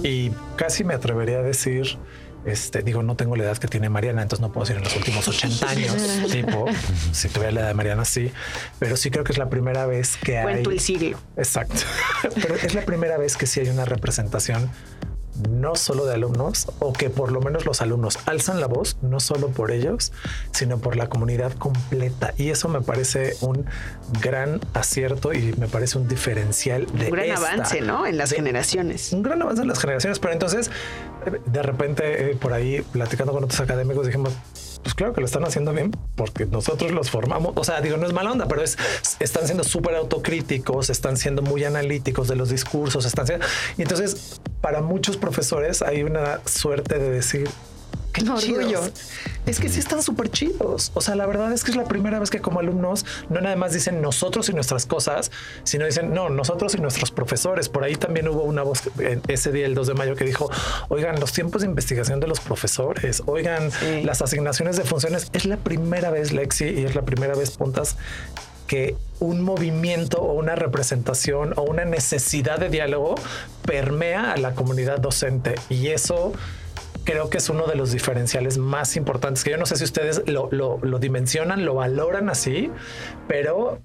y 0.02 0.30
casi 0.56 0.84
me 0.84 0.94
atrevería 0.94 1.38
a 1.38 1.42
decir. 1.42 1.98
Este, 2.46 2.82
digo, 2.82 3.02
no 3.02 3.16
tengo 3.16 3.34
la 3.34 3.44
edad 3.44 3.58
que 3.58 3.66
tiene 3.66 3.88
Mariana, 3.88 4.22
entonces 4.22 4.40
no 4.40 4.52
puedo 4.52 4.64
decir 4.64 4.76
en 4.76 4.84
los 4.84 4.96
últimos 4.96 5.26
80 5.28 5.68
años, 5.68 5.96
tipo, 6.30 6.66
si 7.12 7.28
tuviera 7.28 7.52
la 7.52 7.60
edad 7.60 7.68
de 7.68 7.74
Mariana, 7.74 8.04
sí, 8.04 8.30
pero 8.78 8.96
sí 8.96 9.10
creo 9.10 9.24
que 9.24 9.32
es 9.32 9.38
la 9.38 9.48
primera 9.50 9.86
vez 9.86 10.16
que 10.16 10.38
hay. 10.38 10.44
Cuento 10.44 10.70
el 10.70 10.80
siglo. 10.80 11.18
Exacto. 11.36 11.74
Pero 12.34 12.54
es 12.54 12.74
la 12.74 12.82
primera 12.82 13.16
vez 13.18 13.36
que 13.36 13.46
sí 13.46 13.60
hay 13.60 13.68
una 13.68 13.84
representación 13.84 14.70
no 15.50 15.74
solo 15.76 16.06
de 16.06 16.14
alumnos 16.14 16.66
o 16.78 16.92
que 16.92 17.10
por 17.10 17.32
lo 17.32 17.40
menos 17.40 17.66
los 17.66 17.80
alumnos 17.82 18.18
alzan 18.26 18.60
la 18.60 18.66
voz, 18.66 18.96
no 19.02 19.20
solo 19.20 19.48
por 19.48 19.70
ellos, 19.70 20.12
sino 20.52 20.78
por 20.78 20.96
la 20.96 21.08
comunidad 21.08 21.52
completa. 21.52 22.32
Y 22.36 22.50
eso 22.50 22.68
me 22.68 22.80
parece 22.80 23.36
un 23.40 23.66
gran 24.22 24.60
acierto 24.74 25.32
y 25.32 25.54
me 25.58 25.68
parece 25.68 25.98
un 25.98 26.08
diferencial 26.08 26.86
de 26.86 27.06
Un 27.06 27.10
gran 27.12 27.26
esta- 27.26 27.52
avance, 27.52 27.80
¿no? 27.80 28.06
En 28.06 28.16
las 28.16 28.30
de- 28.30 28.36
generaciones. 28.36 29.12
un 29.12 29.22
gran 29.22 29.42
avance 29.42 29.62
en 29.62 29.68
las 29.68 29.78
generaciones, 29.78 30.18
pero 30.18 30.32
entonces 30.32 30.70
de 31.46 31.62
repente 31.62 32.30
eh, 32.30 32.36
por 32.36 32.52
ahí 32.52 32.82
platicando 32.92 33.32
con 33.32 33.42
otros 33.44 33.60
académicos 33.60 34.06
dijimos, 34.06 34.32
pues 34.86 34.94
claro 34.94 35.12
que 35.12 35.20
lo 35.20 35.26
están 35.26 35.44
haciendo 35.44 35.72
bien 35.72 35.90
porque 36.14 36.46
nosotros 36.46 36.92
los 36.92 37.10
formamos. 37.10 37.54
O 37.56 37.64
sea, 37.64 37.80
digo, 37.80 37.96
no 37.96 38.06
es 38.06 38.12
mala 38.12 38.30
onda, 38.30 38.46
pero 38.46 38.62
es, 38.62 38.78
están 39.18 39.46
siendo 39.46 39.64
súper 39.64 39.96
autocríticos, 39.96 40.90
están 40.90 41.16
siendo 41.16 41.42
muy 41.42 41.64
analíticos 41.64 42.28
de 42.28 42.36
los 42.36 42.50
discursos, 42.50 43.04
están 43.04 43.26
siendo... 43.26 43.44
Y 43.76 43.82
entonces, 43.82 44.40
para 44.60 44.82
muchos 44.82 45.16
profesores 45.16 45.82
hay 45.82 46.04
una 46.04 46.40
suerte 46.44 47.00
de 47.00 47.10
decir... 47.10 47.50
"Qué 48.24 48.30
Orgullo. 48.30 48.66
chidos". 48.68 48.90
Es 49.46 49.60
que 49.60 49.68
sí 49.68 49.78
están 49.78 50.02
súper 50.02 50.30
chidos. 50.30 50.90
O 50.94 51.00
sea, 51.00 51.14
la 51.14 51.26
verdad 51.26 51.52
es 51.52 51.62
que 51.62 51.70
es 51.70 51.76
la 51.76 51.84
primera 51.84 52.18
vez 52.18 52.30
que 52.30 52.40
como 52.40 52.58
alumnos 52.60 53.04
no 53.28 53.40
nada 53.40 53.54
más 53.56 53.72
dicen 53.72 54.00
nosotros 54.02 54.48
y 54.48 54.52
nuestras 54.52 54.86
cosas, 54.86 55.30
sino 55.64 55.86
dicen 55.86 56.12
no, 56.12 56.28
nosotros 56.30 56.74
y 56.74 56.78
nuestros 56.78 57.10
profesores. 57.12 57.68
Por 57.68 57.84
ahí 57.84 57.94
también 57.96 58.26
hubo 58.28 58.42
una 58.42 58.62
voz 58.62 58.82
ese 59.28 59.52
día, 59.52 59.66
el 59.66 59.74
2 59.74 59.86
de 59.86 59.94
mayo, 59.94 60.16
que 60.16 60.24
dijo, 60.24 60.50
oigan, 60.88 61.20
los 61.20 61.32
tiempos 61.32 61.62
de 61.62 61.68
investigación 61.68 62.18
de 62.20 62.26
los 62.26 62.40
profesores, 62.40 63.22
oigan, 63.26 63.70
Sí. 63.70 64.02
las 64.02 64.22
asignaciones 64.22 64.76
de 64.76 64.84
funciones. 64.84 65.28
Es 65.32 65.44
la 65.44 65.56
primera 65.58 66.10
vez, 66.10 66.32
Lexi, 66.32 66.64
y 66.64 66.84
es 66.84 66.94
la 66.94 67.02
primera 67.02 67.34
vez, 67.34 67.50
Puntas, 67.56 67.96
que 68.66 68.96
un 69.20 69.42
movimiento 69.42 70.18
o 70.18 70.32
una 70.34 70.56
representación 70.56 71.52
o 71.56 71.62
una 71.62 71.84
necesidad 71.84 72.58
de 72.58 72.68
diálogo 72.68 73.14
permea 73.64 74.32
a 74.32 74.36
la 74.36 74.54
comunidad 74.54 74.98
docente. 74.98 75.54
Y 75.68 75.88
eso 75.88 76.32
creo 77.06 77.30
que 77.30 77.38
es 77.38 77.48
uno 77.48 77.66
de 77.66 77.76
los 77.76 77.92
diferenciales 77.92 78.58
más 78.58 78.96
importantes, 78.96 79.42
que 79.44 79.50
yo 79.52 79.56
no 79.56 79.64
sé 79.64 79.76
si 79.76 79.84
ustedes 79.84 80.22
lo, 80.26 80.48
lo- 80.52 80.78
lo 80.82 80.98
dimensionan, 80.98 81.64
lo 81.64 81.74
valoran 81.74 82.28
así, 82.28 82.70
pero 83.28 83.78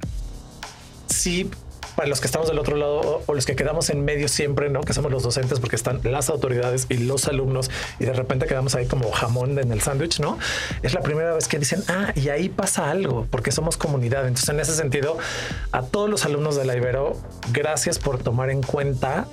sí 1.08 1.50
para 1.96 2.08
los 2.08 2.22
que 2.22 2.28
estamos 2.28 2.48
del 2.48 2.58
otro 2.58 2.78
lado 2.78 3.22
o, 3.28 3.34
los 3.34 3.46
que 3.46 3.54
quedamos 3.56 3.90
en 3.90 4.04
medio 4.06 4.30
siempre, 4.30 4.70
¿no? 4.70 4.80
Que 4.82 4.94
somos 4.94 5.12
los 5.12 5.24
docentes 5.24 5.60
porque 5.60 5.76
están 5.76 6.00
las 6.06 6.30
autoridades 6.30 6.86
y 6.90 6.98
los 7.00 7.28
alumnos 7.28 7.70
y 8.00 8.06
de 8.06 8.14
repente 8.14 8.46
quedamos 8.48 8.76
ahí 8.76 8.88
como 8.88 9.12
jamón 9.12 9.60
en 9.60 9.72
el 9.74 9.82
sándwich, 9.82 10.20
¿no? 10.22 10.40
Es 10.84 10.94
la 10.94 11.02
primera 11.02 11.34
vez 11.34 11.50
que 11.50 11.60
dicen, 11.60 11.84
ah, 11.90 12.14
y 12.16 12.30
ahí 12.30 12.48
pasa 12.48 12.90
algo 12.90 13.28
porque 13.30 13.52
somos 13.52 13.76
comunidad. 13.76 14.22
Entonces, 14.26 14.48
en 14.50 14.62
ese 14.62 14.74
sentido, 14.74 15.18
a 15.74 15.82
todos 15.84 16.10
los 16.10 16.26
alumnos 16.26 16.56
de 16.56 16.64
la 16.66 16.78
Ibero, 16.78 17.18
gracias 17.52 18.00
por 18.00 18.18
tomar 18.20 18.50
en 18.52 18.64
cuenta 18.64 19.28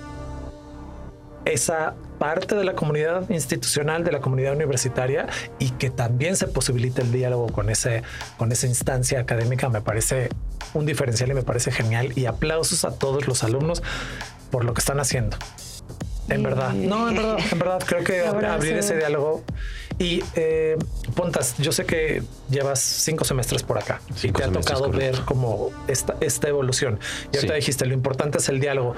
esa 1.52 1.94
parte 2.18 2.54
de 2.54 2.64
la 2.64 2.74
comunidad 2.74 3.28
institucional, 3.30 4.04
de 4.04 4.12
la 4.12 4.20
comunidad 4.20 4.54
universitaria 4.54 5.26
y 5.58 5.70
que 5.70 5.90
también 5.90 6.36
se 6.36 6.46
posibilite 6.46 7.02
el 7.02 7.12
diálogo 7.12 7.48
con 7.48 7.70
ese, 7.70 8.02
con 8.36 8.50
esa 8.52 8.66
instancia 8.66 9.20
académica 9.20 9.68
me 9.68 9.80
parece 9.80 10.30
un 10.74 10.84
diferencial 10.86 11.30
y 11.30 11.34
me 11.34 11.42
parece 11.42 11.70
genial 11.70 12.12
y 12.16 12.26
aplausos 12.26 12.84
a 12.84 12.90
todos 12.98 13.26
los 13.28 13.44
alumnos 13.44 13.82
por 14.50 14.64
lo 14.64 14.74
que 14.74 14.80
están 14.80 14.98
haciendo. 15.00 15.36
En 16.28 16.42
verdad, 16.42 16.72
no, 16.74 17.08
en 17.08 17.14
verdad, 17.16 17.38
en 17.52 17.58
verdad, 17.58 17.78
creo 17.86 18.04
que 18.04 18.20
abrir 18.26 18.76
ese 18.76 18.96
diálogo 18.96 19.42
y 19.98 20.22
eh, 20.36 20.76
Pontas, 21.14 21.56
yo 21.58 21.72
sé 21.72 21.86
que 21.86 22.22
llevas 22.50 22.80
cinco 22.80 23.24
semestres 23.24 23.62
por 23.62 23.78
acá 23.78 24.00
y 24.22 24.30
te 24.30 24.44
ha 24.44 24.52
tocado 24.52 24.90
ver 24.90 25.20
como 25.24 25.70
esta, 25.88 26.16
esta 26.20 26.48
evolución. 26.48 27.00
Y 27.32 27.36
ahorita 27.36 27.54
Sí. 27.54 27.60
dijiste, 27.60 27.86
lo 27.86 27.94
importante 27.94 28.38
es 28.38 28.48
el 28.50 28.60
diálogo. 28.60 28.94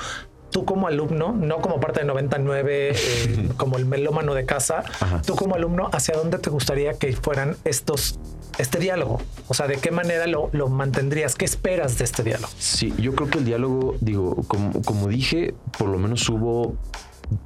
Tú 0.51 0.65
como 0.65 0.89
alumno, 0.89 1.33
no 1.33 1.59
como 1.59 1.79
parte 1.81 2.01
de 2.01 2.07
99, 2.07 2.93
eh, 2.93 3.49
como 3.57 3.77
el 3.77 3.87
melómano 3.87 4.35
de 4.35 4.45
casa, 4.47 4.83
Ajá. 5.01 5.23
tú 5.23 5.37
como 5.37 5.55
alumno, 5.55 5.89
¿hacia 5.93 6.17
dónde 6.17 6.39
te 6.39 6.51
gustaría 6.51 6.95
que 6.95 7.13
fueran 7.15 7.57
estos, 7.65 8.19
este 8.59 8.79
diálogo? 8.79 9.21
O 9.49 9.55
sea, 9.55 9.67
¿de 9.69 9.77
qué 9.77 9.91
manera 9.91 10.27
lo, 10.27 10.51
lo 10.53 10.69
mantendrías? 10.69 11.35
¿Qué 11.37 11.45
esperas 11.45 11.99
de 11.99 12.05
este 12.05 12.23
diálogo? 12.25 12.53
Sí, 12.59 12.93
yo 12.99 13.15
creo 13.15 13.29
que 13.31 13.39
el 13.39 13.45
diálogo, 13.45 13.95
digo, 14.01 14.37
como, 14.49 14.83
como 14.83 15.09
dije, 15.09 15.55
por 15.79 15.89
lo 15.89 15.99
menos 15.99 16.29
hubo 16.29 16.75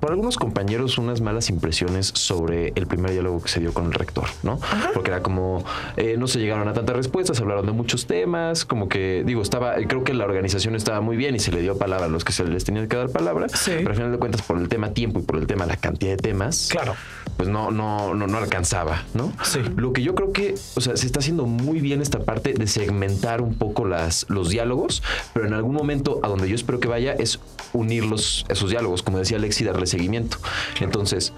por 0.01 0.11
algunos 0.13 0.37
compañeros 0.37 0.99
unas 0.99 1.21
malas 1.21 1.51
impresiones 1.51 2.07
sobre 2.15 2.73
el 2.75 2.87
primer 2.87 3.11
diálogo 3.13 3.43
que 3.43 3.49
se 3.49 3.61
dio 3.61 3.73
con 3.73 3.87
el 3.87 3.93
rector, 3.93 4.25
¿no? 4.43 4.59
Porque 4.95 5.11
era 5.11 5.23
como, 5.23 5.65
eh, 5.97 6.17
no 6.19 6.27
se 6.27 6.39
llegaron 6.41 6.69
a 6.69 6.73
tantas 6.73 6.97
respuestas, 6.97 7.41
hablaron 7.41 7.67
de 7.67 7.73
muchos 7.73 8.07
temas, 8.07 8.65
como 8.65 8.89
que, 8.89 9.23
digo, 9.27 9.43
estaba, 9.43 9.75
creo 9.87 10.05
que 10.05 10.15
la 10.15 10.25
organización 10.25 10.75
estaba 10.75 11.01
muy 11.01 11.17
bien 11.17 11.35
y 11.35 11.39
se 11.39 11.53
le 11.53 11.61
dio 11.61 11.77
palabra 11.79 12.07
a 12.07 12.09
los 12.09 12.25
que 12.25 12.33
se 12.33 12.45
les 12.45 12.65
tenía 12.65 12.87
que 12.89 12.97
dar 12.97 13.11
palabra, 13.11 13.49
Sí. 13.49 13.73
pero 13.77 13.91
al 13.91 13.97
final 13.97 14.13
de 14.13 14.19
cuentas 14.19 14.43
por 14.43 14.59
el 14.59 14.69
tema 14.69 14.91
tiempo 14.91 15.21
y 15.21 15.23
por 15.23 15.37
el 15.37 15.47
tema 15.47 15.67
la 15.67 15.77
cantidad 15.77 16.13
de 16.13 16.17
temas, 16.19 16.69
Claro. 16.71 16.95
pues 17.37 17.49
no, 17.49 17.71
no, 17.71 18.15
no, 18.15 18.27
no 18.27 18.39
alcanzaba, 18.39 19.03
¿no? 19.15 19.33
Sí. 19.43 19.61
Lo 19.77 19.93
que 19.93 20.03
yo 20.03 20.15
creo 20.15 20.33
que, 20.33 20.55
o 20.77 20.81
sea, 20.81 20.97
se 20.97 21.07
está 21.07 21.19
haciendo 21.21 21.47
muy 21.47 21.81
bien 21.81 22.01
esta 22.01 22.21
parte 22.21 22.53
de 22.55 22.67
segmentar 22.67 23.41
un 23.43 23.55
poco 23.55 23.85
las, 23.85 24.27
los 24.29 24.49
diálogos, 24.49 25.03
pero 25.33 25.47
en 25.47 25.53
algún 25.55 25.75
momento 25.75 26.21
a 26.23 26.29
donde 26.29 26.49
yo 26.49 26.55
espero 26.55 26.81
que 26.81 26.89
vaya 26.89 27.13
es 27.13 27.39
unir 27.73 28.05
los, 28.05 28.47
esos 28.49 28.71
diálogos, 28.71 29.03
como 29.03 29.19
decía 29.19 29.37
Alexi, 29.37 29.65
darle 29.75 29.87
seguimiento. 29.87 30.39
Entonces, 30.81 31.33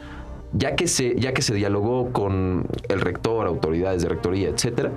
ya 0.52 0.76
que 0.76 0.86
se, 0.86 1.16
ya 1.18 1.32
que 1.32 1.42
se 1.42 1.54
dialogó 1.54 2.12
con 2.12 2.66
el 2.88 3.00
rector, 3.00 3.46
autoridades 3.46 4.02
de 4.02 4.08
rectoría, 4.08 4.48
etcétera, 4.48 4.92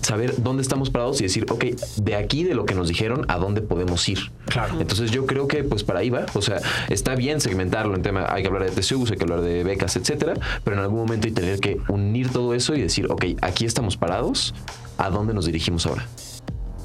saber 0.00 0.42
dónde 0.42 0.62
estamos 0.62 0.90
parados 0.90 1.20
y 1.20 1.24
decir, 1.24 1.46
ok, 1.50 1.64
de 1.96 2.16
aquí, 2.16 2.44
de 2.44 2.54
lo 2.54 2.64
que 2.64 2.74
nos 2.74 2.88
dijeron, 2.88 3.24
a 3.28 3.36
dónde 3.36 3.60
podemos 3.60 4.08
ir. 4.08 4.30
Claro. 4.46 4.80
Entonces 4.80 5.10
yo 5.10 5.26
creo 5.26 5.48
que 5.48 5.64
pues 5.64 5.84
para 5.84 6.00
ahí 6.00 6.10
va. 6.10 6.26
O 6.34 6.42
sea, 6.42 6.60
está 6.88 7.14
bien 7.14 7.40
segmentarlo 7.40 7.94
en 7.94 8.02
tema, 8.02 8.26
hay 8.28 8.42
que 8.42 8.48
hablar 8.48 8.64
de 8.64 8.70
TCUs, 8.70 9.10
hay 9.10 9.16
que 9.16 9.24
hablar 9.24 9.42
de 9.42 9.64
becas, 9.64 9.96
etcétera, 9.96 10.34
pero 10.64 10.76
en 10.76 10.82
algún 10.82 11.00
momento 11.00 11.26
hay 11.28 11.34
que 11.34 11.40
tener 11.40 11.60
que 11.60 11.78
unir 11.88 12.30
todo 12.30 12.54
eso 12.54 12.74
y 12.74 12.80
decir, 12.80 13.06
ok, 13.10 13.24
aquí 13.40 13.64
estamos 13.64 13.96
parados, 13.96 14.54
¿a 14.98 15.10
dónde 15.10 15.34
nos 15.34 15.46
dirigimos 15.46 15.86
ahora? 15.86 16.06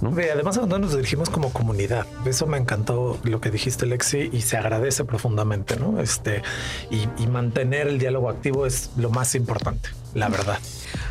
¿No? 0.02 0.12
Además 0.12 0.58
a 0.58 0.62
dónde 0.62 0.80
nos 0.80 0.96
dirigimos 0.96 1.30
como 1.30 1.52
comunidad. 1.52 2.06
Eso 2.26 2.46
me 2.48 2.58
encantó 2.58 3.20
lo 3.24 3.42
que 3.42 3.50
dijiste, 3.52 3.86
Lexi, 3.86 4.30
y 4.32 4.42
se 4.42 4.58
agradece 4.58 5.04
profundamente, 5.06 5.78
¿no? 5.78 6.00
Este, 6.02 6.42
y, 6.90 7.08
y 7.22 7.28
mantener 7.28 7.88
el 7.88 8.00
diálogo 8.00 8.30
activo 8.30 8.66
es 8.66 8.92
lo 8.98 9.10
más 9.10 9.36
importante, 9.36 9.90
la 10.14 10.30
verdad. 10.30 10.60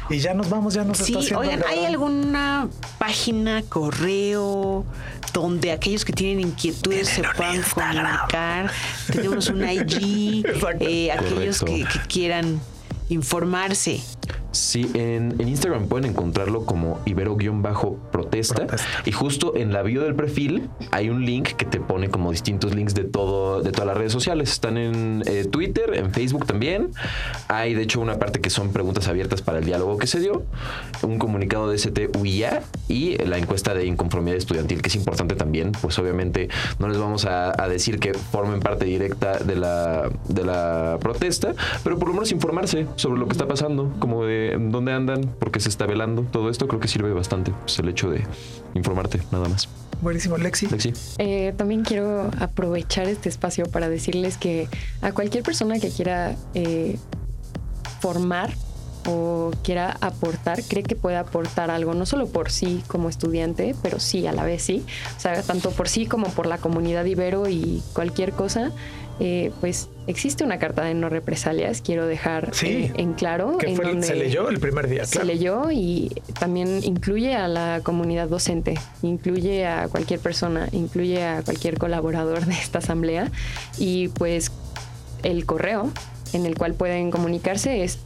Y 0.08 0.18
ya 0.18 0.34
nos 0.34 0.48
vamos, 0.48 0.74
ya 0.74 0.84
nos 0.84 0.98
Sí, 0.98 1.12
está 1.12 1.18
haciendo 1.18 1.40
oigan, 1.40 1.64
¿hay 1.68 1.84
alguna 1.84 2.68
página, 2.98 3.62
correo, 3.68 4.84
donde 5.32 5.72
aquellos 5.72 6.04
que 6.04 6.12
tienen 6.12 6.40
inquietudes 6.40 7.08
se 7.08 7.22
puedan 7.22 7.62
comunicar? 7.62 8.70
Tenemos 9.12 9.48
un 9.48 9.68
IG, 9.68 10.44
eh, 10.80 11.10
aquellos 11.12 11.60
que, 11.60 11.84
que 11.84 11.98
quieran 12.08 12.60
informarse. 13.08 14.00
Sí, 14.56 14.90
en, 14.94 15.34
en 15.38 15.48
Instagram 15.48 15.86
pueden 15.86 16.10
encontrarlo 16.10 16.64
como 16.64 16.98
Ibero-protesta. 17.04 18.66
Protesta. 18.66 18.66
Y 19.04 19.12
justo 19.12 19.54
en 19.56 19.72
la 19.72 19.82
bio 19.82 20.02
del 20.02 20.14
perfil 20.14 20.68
hay 20.90 21.10
un 21.10 21.24
link 21.24 21.50
que 21.50 21.66
te 21.66 21.78
pone 21.78 22.08
como 22.08 22.30
distintos 22.30 22.74
links 22.74 22.94
de 22.94 23.04
todo, 23.04 23.60
de 23.60 23.70
todas 23.70 23.86
las 23.86 23.96
redes 23.96 24.12
sociales. 24.12 24.50
Están 24.50 24.78
en 24.78 25.22
eh, 25.26 25.44
Twitter, 25.44 25.94
en 25.94 26.10
Facebook 26.10 26.46
también. 26.46 26.90
Hay 27.48 27.74
de 27.74 27.82
hecho 27.82 28.00
una 28.00 28.18
parte 28.18 28.40
que 28.40 28.48
son 28.48 28.72
preguntas 28.72 29.08
abiertas 29.08 29.42
para 29.42 29.58
el 29.58 29.64
diálogo 29.64 29.98
que 29.98 30.06
se 30.06 30.20
dio, 30.20 30.44
un 31.02 31.18
comunicado 31.18 31.68
de 31.68 31.78
STUIA 31.78 32.62
y 32.88 33.18
la 33.18 33.36
encuesta 33.36 33.74
de 33.74 33.84
inconformidad 33.86 34.38
estudiantil, 34.38 34.80
que 34.80 34.88
es 34.88 34.96
importante 34.96 35.36
también. 35.36 35.72
Pues 35.72 35.98
obviamente 35.98 36.48
no 36.78 36.88
les 36.88 36.98
vamos 36.98 37.26
a, 37.26 37.52
a 37.62 37.68
decir 37.68 37.98
que 37.98 38.14
formen 38.14 38.60
parte 38.60 38.86
directa 38.86 39.38
de 39.38 39.56
la, 39.56 40.10
de 40.28 40.44
la 40.44 40.98
protesta, 41.00 41.54
pero 41.84 41.98
por 41.98 42.08
lo 42.08 42.14
menos 42.14 42.32
informarse 42.32 42.86
sobre 42.96 43.20
lo 43.20 43.26
que 43.26 43.32
está 43.32 43.46
pasando, 43.46 43.92
como 43.98 44.24
de 44.24 44.45
dónde 44.58 44.92
andan, 44.92 45.22
por 45.38 45.50
qué 45.50 45.60
se 45.60 45.68
está 45.68 45.86
velando. 45.86 46.22
Todo 46.22 46.50
esto 46.50 46.68
creo 46.68 46.80
que 46.80 46.88
sirve 46.88 47.12
bastante. 47.12 47.52
Pues 47.62 47.78
el 47.78 47.88
hecho 47.88 48.10
de 48.10 48.24
informarte, 48.74 49.20
nada 49.30 49.48
más. 49.48 49.68
Buenísimo, 50.02 50.36
Lexi. 50.36 50.66
Lexi. 50.66 50.92
Eh, 51.18 51.54
también 51.56 51.82
quiero 51.82 52.30
aprovechar 52.38 53.08
este 53.08 53.28
espacio 53.28 53.66
para 53.66 53.88
decirles 53.88 54.36
que 54.36 54.68
a 55.00 55.12
cualquier 55.12 55.42
persona 55.42 55.78
que 55.78 55.90
quiera 55.90 56.36
eh, 56.54 56.98
formar 58.00 58.52
o 59.08 59.52
quiera 59.62 59.96
aportar, 60.00 60.62
cree 60.64 60.82
que 60.82 60.96
puede 60.96 61.16
aportar 61.16 61.70
algo, 61.70 61.94
no 61.94 62.06
solo 62.06 62.26
por 62.26 62.50
sí 62.50 62.82
como 62.88 63.08
estudiante, 63.08 63.74
pero 63.82 64.00
sí 64.00 64.26
a 64.26 64.32
la 64.32 64.44
vez 64.44 64.62
sí. 64.62 64.84
O 65.16 65.20
sea, 65.20 65.40
tanto 65.42 65.70
por 65.70 65.88
sí 65.88 66.06
como 66.06 66.28
por 66.28 66.46
la 66.46 66.58
comunidad 66.58 67.04
Ibero 67.04 67.48
y 67.48 67.82
cualquier 67.94 68.32
cosa, 68.32 68.72
eh, 69.20 69.52
pues 69.60 69.88
existe 70.06 70.44
una 70.44 70.58
carta 70.58 70.82
de 70.84 70.94
no 70.94 71.08
represalias, 71.08 71.82
quiero 71.82 72.06
dejar 72.06 72.54
Sí. 72.54 72.90
en, 72.94 73.00
en 73.00 73.12
claro. 73.14 73.58
Que 73.58 73.68
en 73.70 73.76
fue, 73.76 73.84
donde- 73.86 74.06
se 74.06 74.14
leyó 74.14 74.48
el 74.48 74.58
primer 74.60 74.88
día, 74.88 75.04
se 75.04 75.12
claro. 75.12 75.26
leyó 75.26 75.70
y 75.72 76.10
también 76.38 76.80
incluye 76.84 77.34
a 77.34 77.48
la 77.48 77.80
comunidad 77.82 78.28
docente, 78.28 78.74
incluye 79.02 79.66
a 79.66 79.88
cualquier 79.88 80.20
persona, 80.20 80.68
incluye 80.72 81.24
a 81.24 81.42
cualquier 81.42 81.78
colaborador 81.78 82.44
de 82.46 82.54
esta 82.54 82.78
asamblea 82.78 83.30
y 83.78 84.08
pues 84.08 84.52
el 85.22 85.44
correo 85.46 85.90
en 86.32 86.46
el 86.46 86.56
cual 86.56 86.74
pueden 86.74 87.10
comunicarse 87.10 87.82
es 87.84 87.98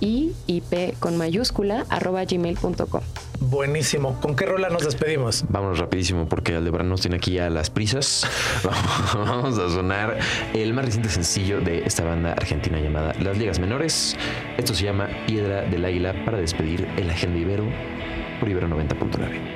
y 0.00 0.32
ip 0.46 0.98
con 1.00 1.16
mayúscula 1.16 1.86
arroba 1.88 2.24
gmail.com. 2.24 3.00
Buenísimo. 3.40 4.18
¿Con 4.20 4.34
qué 4.34 4.46
rola 4.46 4.70
nos 4.70 4.84
despedimos? 4.84 5.44
Vámonos 5.48 5.78
rapidísimo 5.78 6.28
porque 6.28 6.54
Aldebarán 6.54 6.88
nos 6.88 7.02
tiene 7.02 7.16
aquí 7.16 7.38
a 7.38 7.50
las 7.50 7.70
prisas. 7.70 8.26
Vamos 9.14 9.58
a 9.58 9.68
sonar 9.68 10.18
el 10.54 10.72
más 10.72 10.86
reciente 10.86 11.10
sencillo 11.10 11.60
de 11.60 11.84
esta 11.84 12.04
banda 12.04 12.32
argentina 12.32 12.78
llamada 12.78 13.12
Las 13.20 13.36
Ligas 13.36 13.58
Menores. 13.58 14.16
Esto 14.56 14.74
se 14.74 14.84
llama 14.84 15.08
Piedra 15.26 15.62
del 15.62 15.84
Águila 15.84 16.14
para 16.24 16.38
despedir 16.38 16.88
el 16.96 17.10
Agenda 17.10 17.38
Ibero 17.38 17.64
por 18.40 18.48
Ibero 18.48 18.68
90.9. 18.68 19.55